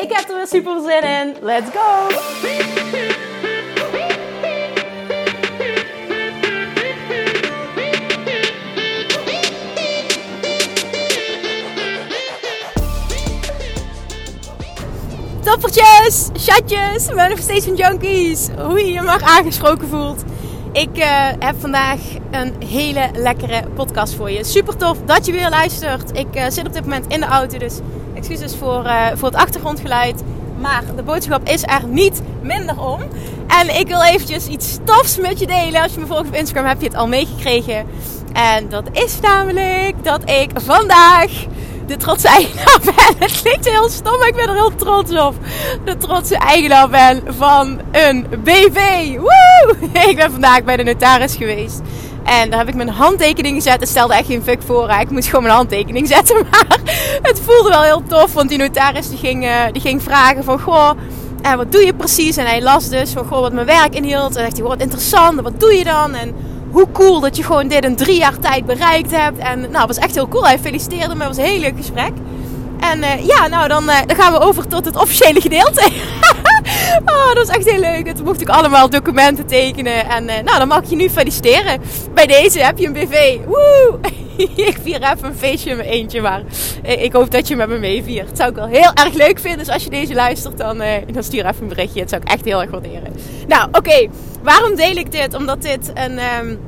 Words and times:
Ik 0.00 0.12
heb 0.12 0.28
er 0.28 0.36
weer 0.36 0.46
super 0.46 0.80
zin 0.80 1.02
in. 1.02 1.36
Let's 1.40 1.70
go! 1.70 2.08
Toppertjes, 15.44 16.28
chatjes, 16.34 17.12
manifestation 17.14 17.76
junkies. 17.76 18.48
Hoe 18.58 18.78
je 18.78 18.92
je 18.92 19.02
mag 19.02 19.22
aangesproken 19.22 19.88
voelt. 19.88 20.24
Ik 20.72 20.98
uh, 20.98 21.04
heb 21.38 21.54
vandaag 21.58 21.98
een 22.30 22.54
hele 22.68 23.10
lekkere 23.12 23.62
podcast 23.74 24.14
voor 24.14 24.30
je. 24.30 24.44
Super 24.44 24.76
tof 24.76 24.98
dat 25.04 25.26
je 25.26 25.32
weer 25.32 25.48
luistert. 25.48 26.18
Ik 26.18 26.36
uh, 26.36 26.44
zit 26.48 26.66
op 26.66 26.72
dit 26.72 26.82
moment 26.82 27.12
in 27.12 27.20
de 27.20 27.26
auto, 27.26 27.58
dus 27.58 27.78
excuses 28.20 28.56
voor, 28.56 28.84
uh, 28.84 29.06
voor 29.14 29.28
het 29.28 29.36
achtergrondgeluid. 29.36 30.22
Maar 30.60 30.82
de 30.96 31.02
boodschap 31.02 31.48
is 31.48 31.62
er 31.62 31.86
niet 31.86 32.22
minder 32.42 32.80
om. 32.80 33.00
En 33.46 33.78
ik 33.78 33.86
wil 33.86 34.02
eventjes 34.02 34.46
iets 34.46 34.78
tofs 34.84 35.18
met 35.18 35.38
je 35.38 35.46
delen. 35.46 35.82
Als 35.82 35.94
je 35.94 36.00
me 36.00 36.06
volgt 36.06 36.28
op 36.28 36.34
Instagram 36.34 36.66
heb 36.66 36.80
je 36.80 36.86
het 36.86 36.96
al 36.96 37.08
meegekregen. 37.08 37.86
En 38.32 38.68
dat 38.68 38.84
is 38.92 39.20
namelijk 39.20 40.04
dat 40.04 40.30
ik 40.30 40.50
vandaag 40.54 41.30
de 41.86 41.96
trotse 41.96 42.28
eigenaar 42.28 42.78
ben. 42.96 43.16
Het 43.18 43.40
klinkt 43.42 43.68
heel 43.68 43.88
stom, 43.88 44.18
maar 44.18 44.28
ik 44.28 44.36
ben 44.36 44.48
er 44.48 44.54
heel 44.54 44.74
trots 44.74 45.12
op. 45.12 45.34
De 45.84 45.96
trotse 45.96 46.36
eigenaar 46.36 46.88
ben 46.88 47.22
van 47.26 47.80
een 47.92 48.26
BV. 48.44 49.08
Woe! 49.16 49.76
Ik 50.08 50.16
ben 50.16 50.30
vandaag 50.30 50.64
bij 50.64 50.76
de 50.76 50.82
notaris 50.82 51.36
geweest. 51.36 51.80
En 52.24 52.50
daar 52.50 52.58
heb 52.58 52.68
ik 52.68 52.74
mijn 52.74 52.88
handtekening 52.88 53.54
gezet. 53.54 53.80
Het 53.80 53.88
stelde 53.88 54.14
echt 54.14 54.26
geen 54.26 54.42
fuck 54.42 54.62
voor. 54.62 54.90
Ik 55.00 55.10
moest 55.10 55.28
gewoon 55.28 55.42
mijn 55.42 55.54
handtekening 55.54 56.08
zetten. 56.16 56.46
Maar 56.50 56.78
het 57.22 57.40
voelde 57.44 57.68
wel 57.68 57.82
heel 57.82 58.02
tof. 58.08 58.32
Want 58.32 58.48
die 58.48 58.58
notaris 58.58 59.08
die 59.08 59.18
ging, 59.18 59.44
uh, 59.44 59.64
die 59.72 59.82
ging 59.82 60.02
vragen 60.02 60.44
van... 60.44 60.60
Goh, 60.60 60.90
en 61.42 61.56
wat 61.56 61.72
doe 61.72 61.86
je 61.86 61.94
precies? 61.94 62.36
En 62.36 62.46
hij 62.46 62.62
las 62.62 62.88
dus 62.88 63.10
van... 63.10 63.26
Goh, 63.26 63.40
wat 63.40 63.52
mijn 63.52 63.66
werk 63.66 63.94
inhield. 63.94 64.36
En 64.36 64.42
zegt 64.42 64.56
hij, 64.56 64.66
wat 64.66 64.80
interessant. 64.80 65.40
Wat 65.40 65.60
doe 65.60 65.74
je 65.74 65.84
dan? 65.84 66.14
En 66.14 66.34
hoe 66.70 66.86
cool 66.92 67.20
dat 67.20 67.36
je 67.36 67.42
gewoon 67.42 67.68
dit 67.68 67.84
in 67.84 67.96
drie 67.96 68.18
jaar 68.18 68.38
tijd 68.38 68.66
bereikt 68.66 69.10
hebt. 69.10 69.38
En 69.38 69.60
nou, 69.60 69.76
het 69.76 69.86
was 69.86 70.04
echt 70.04 70.14
heel 70.14 70.28
cool. 70.28 70.46
Hij 70.46 70.58
feliciteerde 70.58 71.14
me. 71.14 71.24
Het 71.24 71.36
was 71.36 71.44
een 71.44 71.50
heel 71.50 71.60
leuk 71.60 71.76
gesprek. 71.76 72.12
En 72.80 72.98
uh, 72.98 73.26
ja, 73.26 73.46
nou 73.46 73.68
dan, 73.68 73.86
dan 73.86 74.16
gaan 74.16 74.32
we 74.32 74.38
over 74.38 74.66
tot 74.66 74.84
het 74.84 74.96
officiële 74.96 75.40
gedeelte. 75.40 75.90
oh, 77.04 77.34
dat 77.34 77.46
was 77.46 77.56
echt 77.56 77.70
heel 77.70 77.80
leuk. 77.80 78.14
toen 78.14 78.24
mocht 78.24 78.40
ik 78.40 78.48
allemaal 78.48 78.90
documenten 78.90 79.46
tekenen. 79.46 80.08
En 80.08 80.24
uh, 80.24 80.34
nou, 80.44 80.58
dan 80.58 80.68
mag 80.68 80.90
je 80.90 80.96
nu 80.96 81.10
feliciteren. 81.10 81.80
Bij 82.14 82.26
deze 82.26 82.64
heb 82.64 82.78
je 82.78 82.86
een 82.86 82.92
BV. 82.92 83.38
Woe! 83.46 83.98
ik 84.70 84.78
vier 84.82 85.02
even 85.02 85.24
een 85.24 85.36
feestje 85.36 85.70
in 85.70 85.76
mijn 85.76 85.88
eentje. 85.88 86.20
Maar 86.20 86.42
ik 86.82 87.12
hoop 87.12 87.30
dat 87.30 87.48
je 87.48 87.56
met 87.56 87.68
me 87.68 87.78
meeviert. 87.78 88.28
Dat 88.28 88.36
zou 88.36 88.50
ik 88.50 88.56
wel 88.56 88.66
heel 88.66 88.92
erg 88.94 89.14
leuk 89.14 89.38
vinden. 89.38 89.58
Dus 89.58 89.74
als 89.74 89.84
je 89.84 89.90
deze 89.90 90.14
luistert, 90.14 90.58
dan, 90.58 90.82
dan 91.12 91.22
stuur 91.22 91.46
even 91.46 91.62
een 91.62 91.68
berichtje. 91.68 92.00
Dat 92.00 92.08
zou 92.08 92.22
ik 92.22 92.28
echt 92.28 92.44
heel 92.44 92.60
erg 92.60 92.70
waarderen. 92.70 93.12
Nou, 93.46 93.68
oké. 93.72 94.08
Waarom 94.42 94.74
deel 94.74 94.96
ik 94.96 95.12
dit? 95.12 95.34
Omdat 95.34 95.62
dit 95.62 95.90
een, 95.94 96.18
um, 96.40 96.58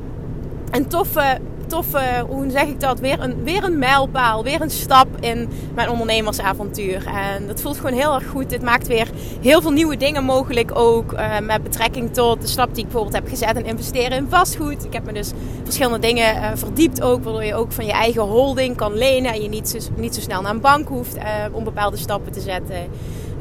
een 0.71 0.89
toffe 0.89 1.39
toffe, 1.73 2.25
hoe 2.29 2.51
zeg 2.51 2.67
ik 2.67 2.81
dat, 2.81 3.01
weer 3.01 3.21
een, 3.21 3.45
weer 3.45 3.65
een 3.65 3.79
mijlpaal, 3.79 4.43
weer 4.43 4.61
een 4.61 4.71
stap 4.71 5.07
in 5.21 5.49
mijn 5.75 5.91
ondernemersavontuur. 5.91 7.07
En 7.07 7.47
dat 7.47 7.61
voelt 7.61 7.77
gewoon 7.77 7.93
heel 7.93 8.15
erg 8.15 8.27
goed. 8.27 8.51
Dit 8.51 8.63
maakt 8.63 8.87
weer 8.87 9.11
heel 9.41 9.63
veel 9.63 9.71
nieuwe 9.71 9.97
dingen 9.97 10.25
mogelijk 10.25 10.71
ook 10.75 11.13
uh, 11.13 11.39
met 11.39 11.63
betrekking 11.63 12.15
tot 12.15 12.41
de 12.41 12.47
stap 12.47 12.69
die 12.75 12.85
ik 12.85 12.91
bijvoorbeeld 12.91 13.15
heb 13.15 13.29
gezet 13.29 13.57
en 13.57 13.65
investeren 13.65 14.17
in 14.17 14.27
vastgoed. 14.29 14.85
Ik 14.85 14.93
heb 14.93 15.05
me 15.05 15.13
dus 15.13 15.33
verschillende 15.65 15.99
dingen 15.99 16.37
uh, 16.37 16.51
verdiept 16.55 17.03
ook, 17.03 17.25
waardoor 17.25 17.45
je 17.45 17.55
ook 17.55 17.73
van 17.73 17.87
je 17.87 17.93
eigen 17.93 18.23
holding 18.23 18.77
kan 18.77 18.95
lenen 18.95 19.33
en 19.33 19.43
je 19.43 19.49
niet 19.49 19.69
zo, 19.69 19.79
niet 19.97 20.15
zo 20.15 20.21
snel 20.21 20.43
naar 20.43 20.51
een 20.55 20.61
bank 20.61 20.89
hoeft 20.89 21.17
om 21.53 21.65
bepaalde 21.65 21.97
stappen 21.97 22.33
te 22.33 22.41
zetten. 22.41 22.77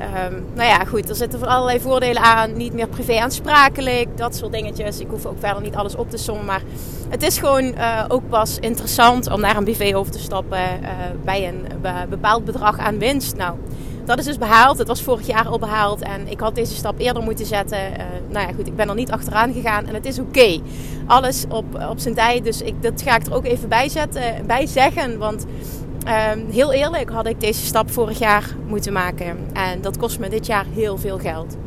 Um, 0.02 0.46
nou 0.54 0.68
ja, 0.70 0.86
goed, 0.86 1.10
er 1.10 1.16
zitten 1.16 1.48
allerlei 1.48 1.80
voordelen 1.80 2.22
aan. 2.22 2.58
Niet 2.58 2.74
meer 2.74 2.88
privé 2.88 3.20
aansprakelijk, 3.20 4.18
dat 4.18 4.36
soort 4.36 4.52
dingetjes. 4.52 5.00
Ik 5.00 5.08
hoef 5.10 5.26
ook 5.26 5.40
verder 5.40 5.62
niet 5.62 5.76
alles 5.76 5.96
op 5.96 6.10
te 6.10 6.18
sommen. 6.18 6.46
Maar 6.46 6.62
het 7.10 7.24
is 7.24 7.38
gewoon 7.38 7.64
uh, 7.64 8.06
ook 8.08 8.30
pas 8.30 8.58
interessant 8.60 9.32
om 9.32 9.40
naar 9.40 9.58
een 9.58 9.64
BV 9.64 9.92
over 9.96 10.12
te 10.12 10.20
stappen 10.20 10.60
uh, 10.60 10.90
bij 11.24 11.48
een 11.48 11.66
bepaald 12.10 12.46
bedrag 12.46 12.78
aan 12.78 12.98
winst. 12.98 13.36
Nou, 13.36 13.56
dat 14.06 14.20
is 14.20 14.26
dus 14.26 14.38
behaald. 14.38 14.78
Het 14.78 14.88
was 14.88 15.02
vorig 15.02 15.28
jaar 15.28 15.48
al 15.48 15.60
behaald. 15.60 16.02
En 16.02 16.28
ik 16.28 16.40
had 16.40 16.56
deze 16.56 16.76
stap 16.76 17.00
eerder 17.00 17.24
moeten 17.24 17.46
zetten. 17.46 17.80
Nou 18.30 18.48
ja, 18.48 18.54
goed, 18.54 18.68
ik 18.68 18.76
ben 18.76 18.90
er 18.90 18.96
niet 18.96 19.12
achteraan 19.12 19.54
gegaan. 19.54 19.88
En 19.88 19.94
het 19.94 20.06
is 20.06 20.20
oké. 20.20 20.60
Alles 21.06 21.46
op, 21.50 21.86
op 21.90 22.00
zijn 22.00 22.16
tijd. 22.16 22.44
Dus 22.44 22.62
ik, 22.62 22.82
dat 22.82 23.02
ga 23.02 23.16
ik 23.16 23.26
er 23.26 23.34
ook 23.34 23.46
even 23.46 23.70
bij, 23.70 23.90
zetten, 23.90 24.46
bij 24.46 24.66
zeggen. 24.66 25.18
Want 25.18 25.46
Um, 26.08 26.50
heel 26.50 26.74
eerlijk 26.74 27.10
had 27.10 27.26
ik 27.26 27.40
deze 27.40 27.66
stap 27.66 27.92
vorig 27.92 28.20
jaar 28.20 28.56
moeten 28.68 28.94
maken. 28.94 29.38
En 29.54 29.82
dat 29.82 29.98
kost 29.98 30.20
me 30.20 30.30
dit 30.30 30.46
jaar 30.46 30.66
heel 30.74 30.98
veel 30.98 31.18
geld. 31.18 31.58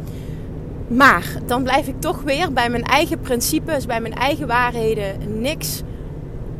Maar 0.88 1.32
dan 1.46 1.62
blijf 1.62 1.86
ik 1.86 2.00
toch 2.00 2.22
weer 2.22 2.52
bij 2.52 2.70
mijn 2.70 2.84
eigen 2.84 3.20
principes, 3.20 3.86
bij 3.86 4.00
mijn 4.00 4.14
eigen 4.14 4.46
waarheden. 4.46 5.40
Niks 5.40 5.82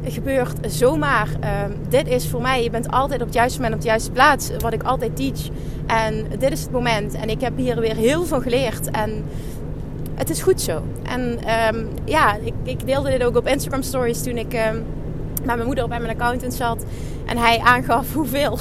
gebeurt 0.05 0.73
zomaar. 0.73 1.29
Um, 1.29 1.77
dit 1.89 2.09
is 2.09 2.29
voor 2.29 2.43
mij, 2.43 2.63
je 2.63 2.71
bent 2.71 2.91
altijd 2.91 3.21
op 3.21 3.27
het 3.27 3.35
juiste 3.35 3.59
moment 3.59 3.77
op 3.77 3.83
de 3.83 3.89
juiste 3.89 4.11
plaats. 4.11 4.51
Wat 4.59 4.73
ik 4.73 4.83
altijd 4.83 5.17
teach. 5.17 5.49
En 5.87 6.27
dit 6.39 6.53
is 6.53 6.61
het 6.61 6.71
moment. 6.71 7.15
En 7.15 7.29
ik 7.29 7.41
heb 7.41 7.57
hier 7.57 7.81
weer 7.81 7.97
heel 7.97 8.25
veel 8.25 8.41
geleerd. 8.41 8.91
En 8.91 9.25
het 10.15 10.31
is 10.31 10.43
goed 10.43 10.61
zo. 10.61 10.83
En 11.03 11.39
um, 11.75 11.89
ja, 12.05 12.37
ik, 12.37 12.55
ik, 12.63 12.87
deelde 12.87 13.11
dit 13.11 13.25
ook 13.25 13.37
op 13.37 13.47
Instagram 13.47 13.83
stories 13.83 14.23
toen 14.23 14.37
ik 14.37 14.53
met 15.45 15.57
mijn 15.57 15.67
moeder 15.67 15.89
bij 15.89 16.01
mijn 16.01 16.19
accountant 16.19 16.55
zat. 16.55 16.85
En 17.27 17.37
hij 17.37 17.59
aangaf 17.59 18.13
hoeveel, 18.13 18.59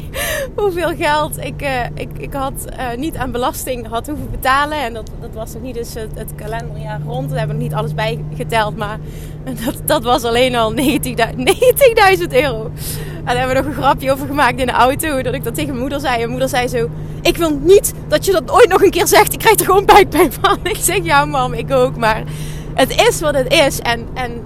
hoeveel 0.56 0.96
geld 0.96 1.38
ik, 1.38 1.62
uh, 1.62 1.84
ik, 1.94 2.08
ik 2.18 2.32
had 2.32 2.52
uh, 2.78 2.98
niet 2.98 3.16
aan 3.16 3.30
belasting 3.30 3.86
had 3.86 4.06
hoeven 4.06 4.30
betalen. 4.30 4.78
En 4.78 4.94
dat, 4.94 5.10
dat 5.20 5.30
was 5.34 5.52
nog 5.52 5.62
niet 5.62 5.76
eens 5.76 5.94
het, 5.94 6.34
kalenderjaar 6.34 7.00
rond. 7.06 7.28
Daar 7.28 7.38
hebben 7.38 7.56
we 7.56 7.62
niet 7.62 7.74
alles 7.74 7.94
bij 7.94 8.24
geteld. 8.36 8.76
Maar 8.76 8.98
dat, 9.64 9.74
dat 9.84 10.02
was 10.02 10.24
alleen 10.24 10.56
al 10.56 10.74
90.000 10.74 10.78
euro. 12.30 12.70
En 13.14 13.36
daar 13.36 13.36
hebben 13.36 13.56
we 13.56 13.62
nog 13.62 13.76
een 13.76 13.82
grapje 13.82 14.12
over 14.12 14.26
gemaakt 14.26 14.60
in 14.60 14.66
de 14.66 14.72
auto. 14.72 15.22
Dat 15.22 15.34
ik 15.34 15.44
dat 15.44 15.54
tegen 15.54 15.68
mijn 15.68 15.80
moeder 15.80 16.00
zei. 16.00 16.12
En 16.12 16.18
mijn 16.18 16.30
moeder 16.30 16.48
zei 16.48 16.68
zo... 16.68 16.88
Ik 17.22 17.36
wil 17.36 17.58
niet 17.62 17.92
dat 18.08 18.24
je 18.24 18.32
dat 18.32 18.50
ooit 18.50 18.68
nog 18.68 18.82
een 18.82 18.90
keer 18.90 19.06
zegt. 19.06 19.32
Ik 19.32 19.38
krijg 19.38 19.58
er 19.58 19.64
gewoon 19.64 19.84
buikpijn 19.84 20.32
van. 20.32 20.58
Ik 20.62 20.76
zeg, 20.76 21.04
ja 21.04 21.24
mam, 21.24 21.52
ik 21.52 21.72
ook. 21.72 21.96
Maar 21.96 22.22
het 22.74 22.90
is 23.08 23.20
wat 23.20 23.34
het 23.34 23.52
is. 23.52 23.80
En, 23.80 24.08
en 24.14 24.42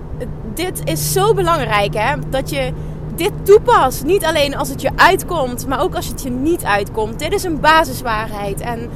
dit 0.55 0.81
is 0.85 1.13
zo 1.13 1.35
belangrijk, 1.35 1.95
hè? 1.95 2.15
Dat 2.31 2.51
je 2.51 2.73
dit 3.17 3.33
toepast. 3.43 4.05
Niet 4.05 4.25
alleen 4.25 4.57
als 4.57 4.69
het 4.69 4.81
je 4.81 4.91
uitkomt, 4.97 5.67
maar 5.67 5.81
ook 5.81 5.95
als 5.95 6.07
het 6.07 6.23
je 6.23 6.31
niet 6.31 6.65
uitkomt. 6.65 7.19
Dit 7.19 7.33
is 7.33 7.45
een 7.45 7.61
basiswaarheid. 7.61 8.61
En 8.61 8.91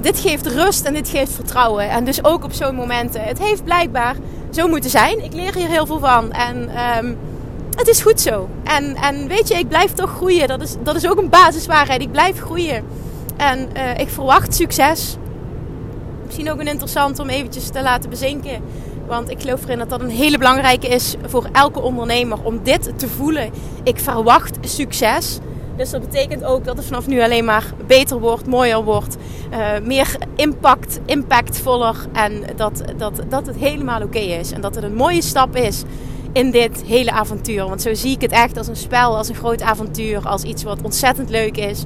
dit 0.00 0.18
geeft 0.18 0.46
rust 0.46 0.84
en 0.84 0.94
dit 0.94 1.08
geeft 1.08 1.32
vertrouwen. 1.32 1.90
En 1.90 2.04
dus 2.04 2.24
ook 2.24 2.44
op 2.44 2.52
zo'n 2.52 2.74
momenten. 2.74 3.22
Het 3.22 3.38
heeft 3.38 3.64
blijkbaar 3.64 4.16
zo 4.50 4.68
moeten 4.68 4.90
zijn. 4.90 5.24
Ik 5.24 5.32
leer 5.32 5.54
hier 5.54 5.68
heel 5.68 5.86
veel 5.86 5.98
van. 5.98 6.32
En 6.32 6.70
um, 6.98 7.18
het 7.76 7.88
is 7.88 8.00
goed 8.00 8.20
zo. 8.20 8.48
En, 8.64 8.96
en 8.96 9.28
weet 9.28 9.48
je, 9.48 9.54
ik 9.54 9.68
blijf 9.68 9.92
toch 9.92 10.10
groeien. 10.10 10.48
Dat 10.48 10.62
is, 10.62 10.76
dat 10.82 10.96
is 10.96 11.08
ook 11.08 11.18
een 11.18 11.28
basiswaarheid. 11.28 12.00
Ik 12.00 12.12
blijf 12.12 12.40
groeien. 12.40 12.84
En 13.36 13.68
uh, 13.76 13.98
ik 13.98 14.08
verwacht 14.08 14.54
succes. 14.54 15.16
Misschien 16.24 16.50
ook 16.50 16.60
een 16.60 16.66
interessant 16.66 17.18
om 17.18 17.28
eventjes 17.28 17.68
te 17.68 17.82
laten 17.82 18.10
bezinken. 18.10 18.62
Want 19.08 19.30
ik 19.30 19.40
geloof 19.40 19.64
erin 19.64 19.78
dat 19.78 19.90
dat 19.90 20.00
een 20.00 20.10
hele 20.10 20.38
belangrijke 20.38 20.88
is 20.88 21.14
voor 21.26 21.48
elke 21.52 21.80
ondernemer 21.80 22.38
om 22.42 22.60
dit 22.62 22.98
te 22.98 23.08
voelen. 23.08 23.50
Ik 23.82 23.98
verwacht 23.98 24.56
succes. 24.60 25.38
Dus 25.76 25.90
dat 25.90 26.00
betekent 26.00 26.44
ook 26.44 26.64
dat 26.64 26.76
het 26.76 26.86
vanaf 26.86 27.06
nu 27.06 27.22
alleen 27.22 27.44
maar 27.44 27.72
beter 27.86 28.18
wordt, 28.20 28.46
mooier 28.46 28.84
wordt, 28.84 29.16
uh, 29.52 29.78
meer 29.82 30.16
impact, 30.36 31.00
impactvoller 31.04 31.96
en 32.12 32.42
dat, 32.56 32.82
dat, 32.96 33.22
dat 33.28 33.46
het 33.46 33.56
helemaal 33.56 34.02
oké 34.02 34.18
is. 34.18 34.52
En 34.52 34.60
dat 34.60 34.74
het 34.74 34.84
een 34.84 34.94
mooie 34.94 35.22
stap 35.22 35.56
is 35.56 35.82
in 36.32 36.50
dit 36.50 36.82
hele 36.86 37.10
avontuur. 37.10 37.68
Want 37.68 37.82
zo 37.82 37.94
zie 37.94 38.14
ik 38.14 38.20
het 38.20 38.32
echt 38.32 38.56
als 38.56 38.66
een 38.68 38.76
spel, 38.76 39.16
als 39.16 39.28
een 39.28 39.34
groot 39.34 39.62
avontuur, 39.62 40.28
als 40.28 40.42
iets 40.42 40.62
wat 40.62 40.82
ontzettend 40.82 41.30
leuk 41.30 41.56
is. 41.56 41.84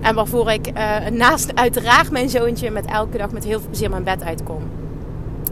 En 0.00 0.14
waarvoor 0.14 0.50
ik 0.50 0.66
uh, 0.66 1.06
naast 1.12 1.54
uiteraard 1.54 2.10
mijn 2.10 2.28
zoontje 2.28 2.70
met 2.70 2.84
elke 2.84 3.18
dag 3.18 3.30
met 3.30 3.44
heel 3.44 3.60
veel 3.60 3.68
plezier 3.68 3.90
mijn 3.90 4.04
bed 4.04 4.22
uitkom. 4.22 4.83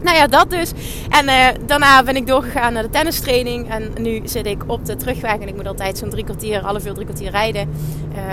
Nou 0.03 0.15
ja, 0.17 0.27
dat 0.27 0.49
dus. 0.49 0.71
En 1.09 1.25
uh, 1.25 1.47
daarna 1.65 2.03
ben 2.03 2.15
ik 2.15 2.27
doorgegaan 2.27 2.73
naar 2.73 2.83
de 2.83 2.89
tennistraining. 2.89 3.69
En 3.69 3.91
nu 3.99 4.21
zit 4.23 4.45
ik 4.45 4.63
op 4.67 4.85
de 4.85 4.95
terugweg. 4.95 5.33
En 5.33 5.47
ik 5.47 5.55
moet 5.55 5.67
altijd 5.67 5.97
zo'n 5.97 6.09
drie 6.09 6.23
kwartier, 6.23 6.61
half 6.61 6.85
uur, 6.85 6.93
drie 6.93 7.05
kwartier 7.05 7.31
rijden. 7.31 7.69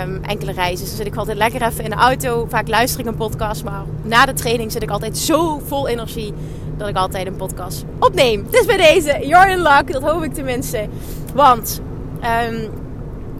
Um, 0.03 0.21
enkele 0.25 0.53
reizen. 0.53 0.85
Dus 0.85 0.97
zit 0.97 1.07
ik 1.07 1.17
altijd 1.17 1.37
lekker 1.37 1.63
even 1.63 1.85
in 1.85 1.91
de 1.91 1.97
auto. 1.97 2.47
Vaak 2.49 2.69
luister 2.69 3.01
ik 3.01 3.07
een 3.07 3.17
podcast. 3.17 3.65
Maar 3.65 3.83
na 4.03 4.27
de 4.27 4.33
training 4.33 4.73
zit 4.73 4.83
ik 4.83 4.91
altijd 4.91 5.19
zo 5.19 5.61
vol 5.67 5.89
energie. 5.89 6.35
Dat 6.77 6.89
ik 6.89 6.97
altijd 6.97 7.27
een 7.27 7.37
podcast 7.37 7.85
opneem. 7.99 8.47
Dus 8.51 8.67
bij 8.67 8.77
deze, 8.77 9.27
you're 9.27 9.51
in 9.51 9.63
luck. 9.63 9.93
Dat 9.93 10.03
hoop 10.03 10.23
ik 10.23 10.35
tenminste. 10.35 10.89
Want 11.35 11.81
um, 12.49 12.69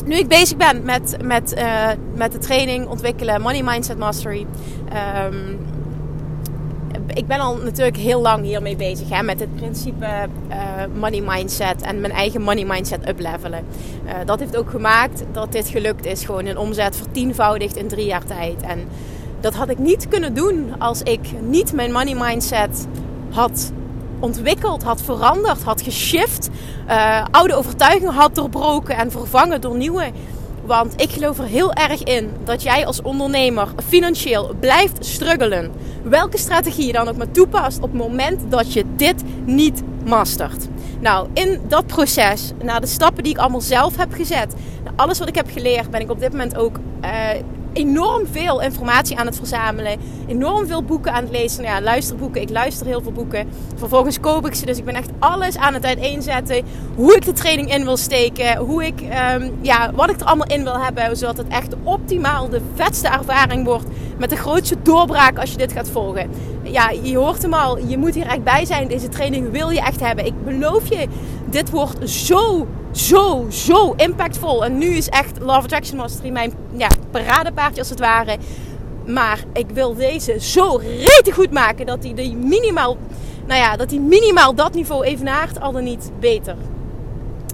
nu 0.07 0.17
ik 0.17 0.29
bezig 0.29 0.57
ben 0.57 0.85
met, 0.85 1.17
met, 1.23 1.55
uh, 1.59 1.89
met 2.15 2.33
de 2.33 2.39
training 2.39 2.87
ontwikkelen, 2.87 3.41
Money 3.41 3.63
Mindset 3.63 3.99
Mastery. 3.99 4.47
Um, 5.27 5.59
ik 7.15 7.27
ben 7.27 7.41
al 7.41 7.57
natuurlijk 7.57 7.97
heel 7.97 8.21
lang 8.21 8.45
hiermee 8.45 8.77
bezig 8.77 9.09
hè, 9.09 9.23
met 9.23 9.41
het 9.41 9.55
principe 9.55 10.07
uh, 10.51 10.57
money 10.95 11.21
mindset 11.21 11.83
en 11.83 12.01
mijn 12.01 12.13
eigen 12.13 12.43
money 12.43 12.65
mindset 12.65 13.09
uplevelen. 13.09 13.65
Uh, 14.05 14.13
dat 14.25 14.41
heeft 14.41 14.57
ook 14.57 14.71
gemaakt 14.71 15.25
dat 15.33 15.53
dit 15.53 15.69
gelukt 15.69 16.07
is. 16.07 16.25
Gewoon 16.25 16.47
een 16.47 16.59
omzet 16.59 16.97
vertienvoudigd 16.97 17.77
in 17.77 17.89
drie 17.89 18.07
jaar 18.07 18.25
tijd. 18.25 18.63
En 18.63 18.89
dat 19.41 19.55
had 19.55 19.69
ik 19.69 19.79
niet 19.79 20.09
kunnen 20.09 20.35
doen 20.35 20.75
als 20.79 21.03
ik 21.03 21.21
niet 21.41 21.73
mijn 21.73 21.93
money 21.93 22.15
mindset 22.15 22.87
had 23.31 23.73
ontwikkeld, 24.19 24.83
had 24.83 25.03
veranderd, 25.03 25.63
had 25.63 25.83
geshift. 25.83 26.49
Uh, 26.89 27.25
oude 27.31 27.55
overtuigingen 27.55 28.15
had 28.15 28.35
doorbroken 28.35 28.97
en 28.97 29.11
vervangen 29.11 29.61
door 29.61 29.77
nieuwe. 29.77 30.11
Want 30.65 31.01
ik 31.01 31.11
geloof 31.11 31.39
er 31.39 31.45
heel 31.45 31.73
erg 31.73 32.03
in 32.03 32.31
dat 32.45 32.63
jij 32.63 32.87
als 32.87 33.03
ondernemer 33.03 33.69
financieel 33.89 34.55
blijft 34.61 35.05
struggelen. 35.05 35.73
Welke 36.03 36.39
strategie 36.39 36.87
je 36.87 36.93
dan 36.93 37.09
ook 37.09 37.17
maar 37.17 37.31
toepast 37.31 37.77
op 37.77 37.91
het 37.93 38.01
moment 38.01 38.41
dat 38.49 38.73
je 38.73 38.85
dit 38.97 39.23
niet 39.45 39.83
mastert. 40.05 40.69
Nou, 41.01 41.29
in 41.33 41.61
dat 41.69 41.87
proces, 41.87 42.53
na 42.63 42.81
de 42.81 42.87
stappen 42.87 43.23
die 43.23 43.33
ik 43.33 43.39
allemaal 43.39 43.61
zelf 43.61 43.97
heb 43.97 44.13
gezet, 44.13 44.55
alles 44.97 45.19
wat 45.19 45.29
ik 45.29 45.35
heb 45.35 45.51
geleerd, 45.51 45.91
ben 45.91 46.01
ik 46.01 46.11
op 46.11 46.21
dit 46.21 46.31
moment 46.31 46.57
ook 46.57 46.79
uh, 47.05 47.11
enorm 47.73 48.27
veel 48.27 48.61
informatie 48.61 49.19
aan 49.19 49.27
het 49.27 49.37
verzamelen. 49.37 49.99
Enorm 50.27 50.67
veel 50.67 50.83
boeken 50.83 51.13
aan 51.13 51.23
het 51.23 51.33
lezen. 51.33 51.63
Nou 51.63 51.75
ja, 51.75 51.83
luisterboeken. 51.83 52.41
Ik 52.41 52.51
luister 52.51 52.87
heel 52.87 53.03
veel 53.03 53.13
boeken. 53.13 53.49
Vervolgens 53.77 54.21
koop 54.21 54.47
ik 54.47 54.55
ze. 54.55 54.67
Dus 54.67 54.79
ik 54.79 54.85
ben 54.85 54.95
echt 54.95 55.11
alles 55.19 55.57
aan 55.57 55.75
het 55.75 55.85
uiteenzetten. 55.85 56.65
Hoe 56.95 57.17
ik 57.17 57.25
de 57.25 57.33
training 57.33 57.75
in 57.75 57.85
wil 57.85 57.97
steken. 57.97 58.57
Hoe 58.57 58.85
ik, 58.87 59.01
um, 59.35 59.59
ja, 59.61 59.91
wat 59.95 60.11
ik 60.11 60.21
er 60.21 60.27
allemaal 60.27 60.47
in 60.47 60.65
wil 60.65 60.81
hebben. 60.81 61.17
Zodat 61.17 61.37
het 61.37 61.49
echt 61.49 61.75
optimaal 61.83 62.49
de 62.49 62.61
vetste 62.75 63.09
ervaring 63.09 63.65
wordt. 63.65 63.87
Met 64.19 64.31
de 64.31 64.37
grootste 64.37 64.77
doorbraak 64.83 65.39
als 65.39 65.51
je 65.51 65.57
dit 65.57 65.73
gaat 65.73 65.89
volgen. 65.89 66.31
Ja, 66.71 66.91
je 67.03 67.17
hoort 67.17 67.43
hem 67.43 67.55
al. 67.55 67.79
Je 67.79 67.99
moet 67.99 68.15
hier 68.15 68.27
echt 68.27 68.45
bij 68.45 68.65
zijn. 68.65 68.89
Deze 68.89 69.09
training 69.09 69.51
wil 69.51 69.71
je 69.71 69.81
echt 69.81 70.01
hebben. 70.01 70.27
Ik 70.27 70.45
beloof 70.45 70.89
je, 70.89 71.07
dit 71.51 71.71
wordt 71.71 72.11
zo 72.11 72.67
zo, 72.93 73.47
zo 73.51 73.93
impactvol. 73.97 74.65
En 74.65 74.79
nu 74.79 74.87
is 74.87 75.09
echt 75.09 75.39
Love 75.41 75.61
Attraction 75.61 75.97
Mastery 75.97 76.31
mijn 76.31 76.53
ja, 76.77 76.89
paradepaardje 77.11 77.81
als 77.81 77.91
het 77.91 78.01
ware. 78.01 78.37
Maar 79.07 79.45
ik 79.53 79.67
wil 79.73 79.95
deze 79.95 80.41
zo 80.41 80.81
rete 80.83 81.33
goed 81.33 81.51
maken 81.51 81.87
dat 81.87 82.05
hij 82.05 82.35
minimaal, 82.37 82.97
nou 83.47 83.61
ja, 83.61 83.77
dat 83.77 83.91
hij 83.91 84.01
minimaal 84.01 84.55
dat 84.55 84.75
niveau 84.75 85.05
evenaart, 85.05 85.61
al 85.61 85.73
dan 85.73 85.85
niet 85.85 86.11
beter. 86.21 86.57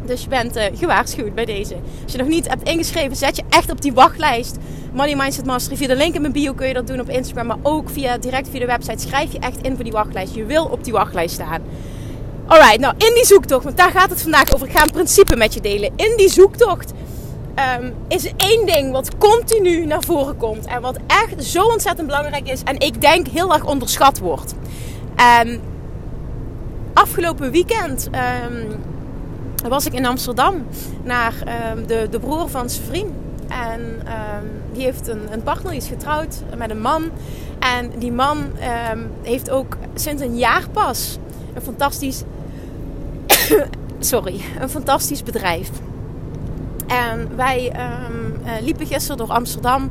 Dus 0.06 0.22
je 0.22 0.28
bent 0.28 0.56
uh, 0.56 0.64
gewaarschuwd 0.74 1.34
bij 1.34 1.44
deze. 1.44 1.76
Als 2.02 2.12
je 2.12 2.18
nog 2.18 2.28
niet 2.28 2.48
hebt 2.48 2.68
ingeschreven, 2.68 3.16
zet 3.16 3.36
je 3.36 3.42
echt 3.48 3.70
op 3.70 3.80
die 3.80 3.92
wachtlijst. 3.92 4.56
Money 4.92 5.16
Mindset 5.16 5.46
Mastery. 5.46 5.76
Via 5.76 5.86
de 5.86 5.96
link 5.96 6.14
in 6.14 6.20
mijn 6.20 6.32
bio 6.32 6.52
kun 6.52 6.68
je 6.68 6.74
dat 6.74 6.86
doen 6.86 7.00
op 7.00 7.08
Instagram. 7.08 7.46
Maar 7.46 7.58
ook 7.62 7.90
via, 7.90 8.18
direct 8.18 8.48
via 8.48 8.60
de 8.60 8.66
website 8.66 9.08
schrijf 9.08 9.32
je 9.32 9.38
echt 9.38 9.60
in 9.62 9.74
voor 9.74 9.84
die 9.84 9.92
wachtlijst. 9.92 10.34
Je 10.34 10.44
wil 10.44 10.64
op 10.64 10.84
die 10.84 10.92
wachtlijst 10.92 11.34
staan. 11.34 11.62
Alright, 12.46 12.78
nou 12.78 12.94
in 12.98 13.14
die 13.14 13.26
zoektocht, 13.26 13.64
want 13.64 13.76
daar 13.76 13.90
gaat 13.90 14.10
het 14.10 14.22
vandaag 14.22 14.54
over. 14.54 14.66
Ik 14.66 14.76
ga 14.76 14.82
een 14.82 14.90
principe 14.90 15.36
met 15.36 15.54
je 15.54 15.60
delen. 15.60 15.92
In 15.96 16.14
die 16.16 16.28
zoektocht 16.28 16.92
um, 17.80 17.94
is 18.08 18.32
één 18.36 18.66
ding 18.66 18.92
wat 18.92 19.18
continu 19.18 19.86
naar 19.86 20.02
voren 20.02 20.36
komt. 20.36 20.66
En 20.66 20.80
wat 20.80 20.98
echt 21.06 21.44
zo 21.44 21.62
ontzettend 21.62 22.06
belangrijk 22.06 22.48
is. 22.48 22.62
En 22.62 22.78
ik 22.78 23.00
denk 23.00 23.28
heel 23.28 23.52
erg 23.52 23.64
onderschat 23.64 24.18
wordt. 24.18 24.54
Um, 25.44 25.60
afgelopen 26.94 27.50
weekend 27.50 28.08
um, 28.46 28.66
was 29.68 29.86
ik 29.86 29.92
in 29.92 30.06
Amsterdam 30.06 30.66
naar 31.02 31.34
de, 31.86 32.06
de 32.10 32.18
broer 32.18 32.48
van 32.48 32.70
zijn 32.70 32.84
vriend. 32.84 33.12
En 33.48 34.02
die 34.72 34.82
heeft 34.82 35.08
een, 35.08 35.32
een 35.32 35.42
partner, 35.42 35.70
die 35.70 35.80
is 35.80 35.88
getrouwd 35.88 36.42
met 36.56 36.70
een 36.70 36.80
man. 36.80 37.10
En 37.58 37.90
die 37.98 38.12
man 38.12 38.46
heeft 39.22 39.50
ook 39.50 39.76
sinds 39.94 40.22
een 40.22 40.36
jaar 40.36 40.68
pas 40.72 41.18
een 41.54 41.62
fantastisch 41.62 42.22
sorry, 43.98 44.40
een 44.60 44.68
fantastisch 44.68 45.22
bedrijf. 45.22 45.70
En 46.86 47.36
wij 47.36 47.72
um, 48.10 48.34
liepen 48.64 48.86
gisteren 48.86 49.16
door 49.16 49.30
Amsterdam. 49.30 49.90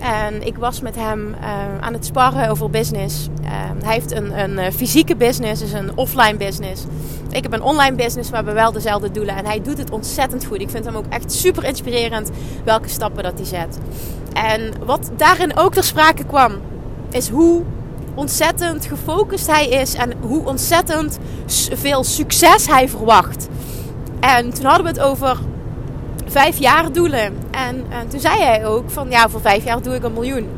En 0.00 0.46
ik 0.46 0.56
was 0.56 0.80
met 0.80 0.94
hem 0.94 1.28
uh, 1.28 1.78
aan 1.80 1.92
het 1.92 2.04
sparren 2.04 2.48
over 2.48 2.70
business. 2.70 3.28
Uh, 3.42 3.48
hij 3.82 3.94
heeft 3.94 4.12
een, 4.12 4.38
een 4.38 4.58
eh, 4.58 4.72
fysieke 4.72 5.16
business, 5.16 5.60
dus 5.60 5.72
een 5.72 5.96
offline 5.96 6.36
business. 6.36 6.84
Ik 7.30 7.42
heb 7.42 7.52
een 7.52 7.62
online 7.62 7.96
business, 7.96 8.30
maar 8.30 8.40
we 8.40 8.46
hebben 8.46 8.54
wel 8.54 8.72
dezelfde 8.72 9.10
doelen. 9.10 9.36
En 9.36 9.46
hij 9.46 9.62
doet 9.62 9.78
het 9.78 9.90
ontzettend 9.90 10.44
goed. 10.44 10.60
Ik 10.60 10.70
vind 10.70 10.84
hem 10.84 10.96
ook 10.96 11.06
echt 11.08 11.32
super 11.32 11.64
inspirerend 11.64 12.30
welke 12.64 12.88
stappen 12.88 13.22
dat 13.22 13.32
hij 13.36 13.44
zet. 13.44 13.78
En 14.32 14.72
wat 14.84 15.10
daarin 15.16 15.56
ook 15.56 15.74
ter 15.74 15.84
sprake 15.84 16.24
kwam, 16.24 16.52
is 17.10 17.28
hoe 17.28 17.62
ontzettend 18.14 18.84
gefocust 18.84 19.46
hij 19.46 19.68
is 19.68 19.94
en 19.94 20.12
hoe 20.20 20.46
ontzettend 20.46 21.18
veel 21.72 22.04
succes 22.04 22.66
hij 22.66 22.88
verwacht. 22.88 23.48
En 24.20 24.54
toen 24.54 24.64
hadden 24.64 24.82
we 24.82 25.00
het 25.00 25.00
over 25.00 25.38
vijf 26.30 26.58
jaar 26.58 26.92
doelen. 26.92 27.36
En, 27.50 27.84
en, 27.88 28.08
toen 28.08 28.20
zei 28.20 28.42
hij 28.42 28.66
ook 28.66 28.90
van 28.90 29.10
ja, 29.10 29.28
voor 29.28 29.40
vijf 29.40 29.64
jaar 29.64 29.82
doe 29.82 29.94
ik 29.94 30.04
een 30.04 30.12
miljoen. 30.12 30.48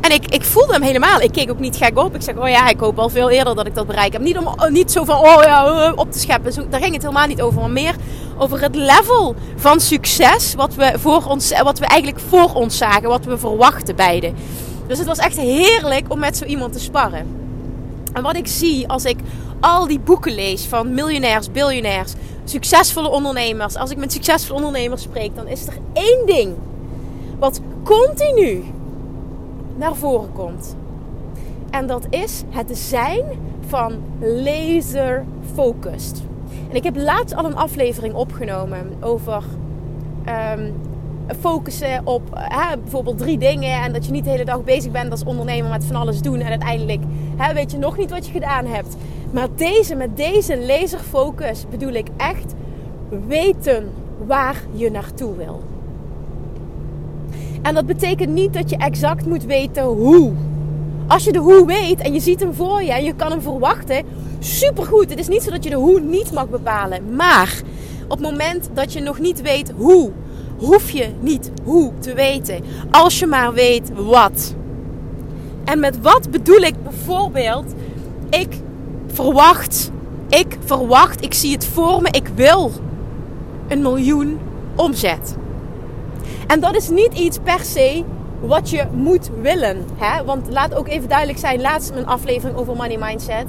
En 0.00 0.12
ik, 0.12 0.26
ik 0.26 0.44
voelde 0.44 0.72
hem 0.72 0.82
helemaal. 0.82 1.20
Ik 1.20 1.32
keek 1.32 1.50
ook 1.50 1.58
niet 1.58 1.76
gek 1.76 1.98
op. 1.98 2.14
Ik 2.14 2.22
zeg, 2.22 2.36
oh 2.36 2.48
ja, 2.48 2.68
ik 2.68 2.80
hoop 2.80 2.98
al 2.98 3.08
veel 3.08 3.30
eerder 3.30 3.54
dat 3.54 3.66
ik 3.66 3.74
dat 3.74 3.86
bereik 3.86 4.12
heb. 4.12 4.22
Niet, 4.22 4.38
om, 4.38 4.72
niet 4.72 4.92
zo 4.92 5.04
van, 5.04 5.16
oh 5.16 5.42
ja, 5.42 5.66
eh, 5.66 5.92
op 5.94 6.12
te 6.12 6.18
scheppen. 6.18 6.52
Zo, 6.52 6.68
daar 6.68 6.80
ging 6.80 6.92
het 6.92 7.02
helemaal 7.02 7.26
niet 7.26 7.42
over. 7.42 7.60
Maar 7.60 7.70
meer 7.70 7.94
over 8.38 8.60
het 8.60 8.74
level 8.74 9.34
van 9.56 9.80
succes 9.80 10.54
wat 10.54 10.74
we, 10.74 10.92
voor 10.98 11.24
ons, 11.24 11.60
wat 11.62 11.78
we 11.78 11.86
eigenlijk 11.86 12.22
voor 12.28 12.52
ons 12.52 12.76
zagen. 12.76 13.08
Wat 13.08 13.24
we 13.24 13.38
verwachten 13.38 13.96
beide. 13.96 14.32
Dus 14.86 14.98
het 14.98 15.06
was 15.06 15.18
echt 15.18 15.36
heerlijk 15.36 16.04
om 16.12 16.18
met 16.18 16.36
zo 16.36 16.44
iemand 16.44 16.72
te 16.72 16.80
sparren. 16.80 17.26
En 18.12 18.22
wat 18.22 18.36
ik 18.36 18.46
zie 18.46 18.88
als 18.88 19.04
ik 19.04 19.18
al 19.60 19.86
die 19.86 20.00
boeken 20.00 20.34
lees 20.34 20.64
van 20.64 20.94
miljonairs, 20.94 21.50
biljonairs, 21.50 22.14
succesvolle 22.44 23.08
ondernemers. 23.08 23.76
Als 23.76 23.90
ik 23.90 23.96
met 23.96 24.12
succesvolle 24.12 24.58
ondernemers 24.58 25.02
spreek, 25.02 25.34
dan 25.34 25.48
is 25.48 25.66
er 25.66 25.74
één 25.92 26.26
ding 26.26 26.54
wat 27.38 27.60
continu 27.82 28.64
naar 29.76 29.94
voren 29.94 30.32
komt. 30.32 30.76
En 31.70 31.86
dat 31.86 32.06
is 32.10 32.42
het 32.50 32.78
zijn 32.78 33.24
van 33.66 33.98
laser 34.20 35.24
focused. 35.54 36.22
En 36.68 36.76
ik 36.76 36.84
heb 36.84 36.96
laatst 36.96 37.34
al 37.34 37.44
een 37.44 37.56
aflevering 37.56 38.14
opgenomen 38.14 38.92
over 39.00 39.42
um, 40.56 40.74
focussen 41.40 42.06
op 42.06 42.22
bijvoorbeeld 42.82 43.18
drie 43.18 43.38
dingen. 43.38 43.82
En 43.82 43.92
dat 43.92 44.06
je 44.06 44.12
niet 44.12 44.24
de 44.24 44.30
hele 44.30 44.44
dag 44.44 44.64
bezig 44.64 44.92
bent 44.92 45.10
als 45.10 45.24
ondernemer 45.24 45.70
met 45.70 45.84
van 45.84 45.96
alles 45.96 46.22
doen. 46.22 46.40
En 46.40 46.48
uiteindelijk 46.48 47.02
weet 47.54 47.70
je 47.70 47.78
nog 47.78 47.96
niet 47.96 48.10
wat 48.10 48.26
je 48.26 48.32
gedaan 48.32 48.66
hebt. 48.66 48.96
Maar 49.30 49.48
deze, 49.56 49.94
met 49.94 50.16
deze 50.16 50.58
laserfocus 50.66 51.64
bedoel 51.70 51.92
ik 51.92 52.08
echt 52.16 52.54
weten 53.26 53.90
waar 54.26 54.62
je 54.72 54.90
naartoe 54.90 55.36
wil. 55.36 55.62
En 57.62 57.74
dat 57.74 57.86
betekent 57.86 58.32
niet 58.32 58.52
dat 58.52 58.70
je 58.70 58.76
exact 58.76 59.26
moet 59.26 59.44
weten 59.44 59.84
hoe. 59.84 60.32
Als 61.06 61.24
je 61.24 61.32
de 61.32 61.38
hoe 61.38 61.66
weet 61.66 62.00
en 62.00 62.12
je 62.12 62.20
ziet 62.20 62.40
hem 62.40 62.54
voor 62.54 62.82
je 62.82 62.92
en 62.92 63.04
je 63.04 63.14
kan 63.14 63.30
hem 63.30 63.42
verwachten, 63.42 64.04
supergoed. 64.38 65.10
Het 65.10 65.18
is 65.18 65.28
niet 65.28 65.42
zo 65.42 65.50
dat 65.50 65.64
je 65.64 65.70
de 65.70 65.76
hoe 65.76 66.00
niet 66.00 66.32
mag 66.32 66.48
bepalen. 66.48 67.14
Maar 67.16 67.62
op 68.04 68.10
het 68.10 68.20
moment 68.20 68.68
dat 68.72 68.92
je 68.92 69.00
nog 69.00 69.18
niet 69.18 69.42
weet 69.42 69.72
hoe, 69.76 70.10
hoef 70.58 70.90
je 70.90 71.08
niet 71.20 71.50
hoe 71.64 71.92
te 71.98 72.14
weten. 72.14 72.64
Als 72.90 73.18
je 73.18 73.26
maar 73.26 73.52
weet 73.52 73.90
wat. 73.94 74.54
En 75.64 75.80
met 75.80 76.00
wat 76.00 76.30
bedoel 76.30 76.60
ik 76.60 76.82
bijvoorbeeld, 76.82 77.74
ik 78.30 78.48
verwacht, 79.22 79.90
ik 80.28 80.56
verwacht, 80.64 81.24
ik 81.24 81.34
zie 81.34 81.52
het 81.52 81.66
voor 81.66 82.02
me, 82.02 82.08
ik 82.10 82.28
wil 82.34 82.70
een 83.68 83.82
miljoen 83.82 84.38
omzet. 84.74 85.36
En 86.46 86.60
dat 86.60 86.76
is 86.76 86.88
niet 86.88 87.12
iets 87.18 87.38
per 87.42 87.60
se 87.60 88.04
wat 88.40 88.70
je 88.70 88.84
moet 88.92 89.30
willen. 89.40 89.84
Hè? 89.96 90.24
Want 90.24 90.48
laat 90.50 90.74
ook 90.74 90.88
even 90.88 91.08
duidelijk 91.08 91.38
zijn, 91.38 91.60
laatst 91.60 91.90
een 91.90 92.06
aflevering 92.06 92.58
over 92.58 92.76
money 92.76 92.98
mindset. 92.98 93.44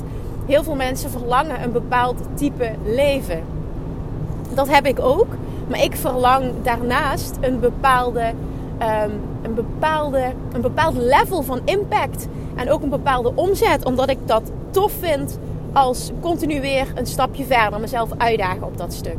Heel 0.45 0.63
veel 0.63 0.75
mensen 0.75 1.09
verlangen 1.09 1.63
een 1.63 1.71
bepaald 1.71 2.17
type 2.33 2.71
leven. 2.85 3.43
Dat 4.53 4.69
heb 4.69 4.85
ik 4.85 4.99
ook. 4.99 5.27
Maar 5.67 5.83
ik 5.83 5.95
verlang 5.95 6.51
daarnaast 6.63 7.37
een 7.41 7.59
bepaalde, 7.59 8.33
um, 8.81 9.21
een 9.41 9.53
bepaalde, 9.53 10.33
een 10.53 10.61
bepaald 10.61 10.95
level 10.97 11.41
van 11.41 11.59
impact. 11.65 12.27
En 12.55 12.71
ook 12.71 12.83
een 12.83 12.89
bepaalde 12.89 13.31
omzet. 13.35 13.85
Omdat 13.85 14.09
ik 14.09 14.17
dat 14.25 14.51
tof 14.71 14.91
vind 14.99 15.37
als 15.73 16.11
continu 16.21 16.61
weer 16.61 16.91
een 16.95 17.05
stapje 17.05 17.45
verder 17.45 17.79
mezelf 17.79 18.09
uitdagen 18.17 18.63
op 18.63 18.77
dat 18.77 18.93
stuk. 18.93 19.17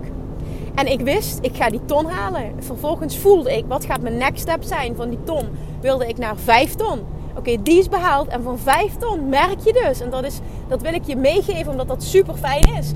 En 0.75 0.87
ik 0.87 1.00
wist, 1.00 1.38
ik 1.40 1.56
ga 1.56 1.71
die 1.71 1.85
ton 1.85 2.06
halen. 2.06 2.52
Vervolgens 2.59 3.18
voelde 3.18 3.56
ik, 3.56 3.64
wat 3.68 3.85
gaat 3.85 4.00
mijn 4.00 4.16
next 4.16 4.40
step 4.40 4.62
zijn? 4.62 4.97
Van 4.97 5.09
die 5.09 5.18
ton 5.25 5.49
wilde 5.80 6.09
ik 6.09 6.18
naar 6.18 6.37
5 6.37 6.75
ton. 6.75 7.00
Oké, 7.37 7.62
die 7.62 7.78
is 7.78 7.88
behaald. 7.88 8.28
En 8.28 8.42
van 8.42 8.59
5 8.59 8.97
ton 8.97 9.28
merk 9.28 9.61
je 9.64 9.73
dus, 9.73 10.00
en 10.00 10.11
dat, 10.11 10.25
is, 10.25 10.40
dat 10.68 10.82
wil 10.82 10.94
ik 10.94 11.04
je 11.04 11.16
meegeven 11.16 11.71
omdat 11.71 11.88
dat 11.88 12.02
super 12.02 12.35
fijn 12.35 12.76
is. 12.78 12.92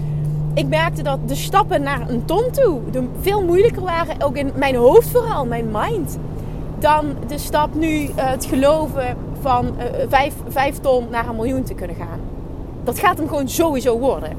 Ik 0.54 0.66
merkte 0.66 1.02
dat 1.02 1.28
de 1.28 1.34
stappen 1.34 1.82
naar 1.82 2.08
een 2.08 2.24
ton 2.24 2.50
toe 2.50 2.80
veel 3.20 3.42
moeilijker 3.42 3.82
waren, 3.82 4.22
ook 4.22 4.36
in 4.36 4.52
mijn 4.54 4.74
hoofd 4.74 5.08
vooral, 5.08 5.46
mijn 5.46 5.68
mind. 5.72 6.18
Dan 6.78 7.16
de 7.26 7.38
stap 7.38 7.74
nu 7.74 7.88
uh, 7.88 8.10
het 8.14 8.44
geloven 8.44 9.16
van 9.40 9.66
uh, 9.66 9.84
5, 10.08 10.34
5 10.48 10.78
ton 10.78 11.06
naar 11.10 11.28
een 11.28 11.36
miljoen 11.36 11.62
te 11.62 11.74
kunnen 11.74 11.96
gaan. 11.96 12.35
Dat 12.86 12.98
gaat 12.98 13.18
hem 13.18 13.28
gewoon 13.28 13.48
sowieso 13.48 13.98
worden. 13.98 14.36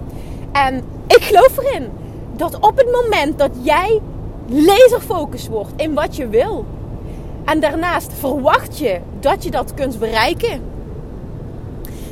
En 0.52 0.84
ik 1.08 1.22
geloof 1.22 1.58
erin 1.58 1.90
dat 2.36 2.60
op 2.60 2.78
het 2.78 2.92
moment 2.92 3.38
dat 3.38 3.52
jij 3.62 4.02
laserfocus 4.48 5.48
wordt 5.48 5.72
in 5.76 5.94
wat 5.94 6.16
je 6.16 6.28
wil. 6.28 6.66
En 7.46 7.60
daarnaast 7.60 8.14
verwacht 8.14 8.78
je 8.78 9.00
dat 9.20 9.44
je 9.44 9.52
dat 9.52 9.74
kunt 9.74 10.00
bereiken. 10.00 10.62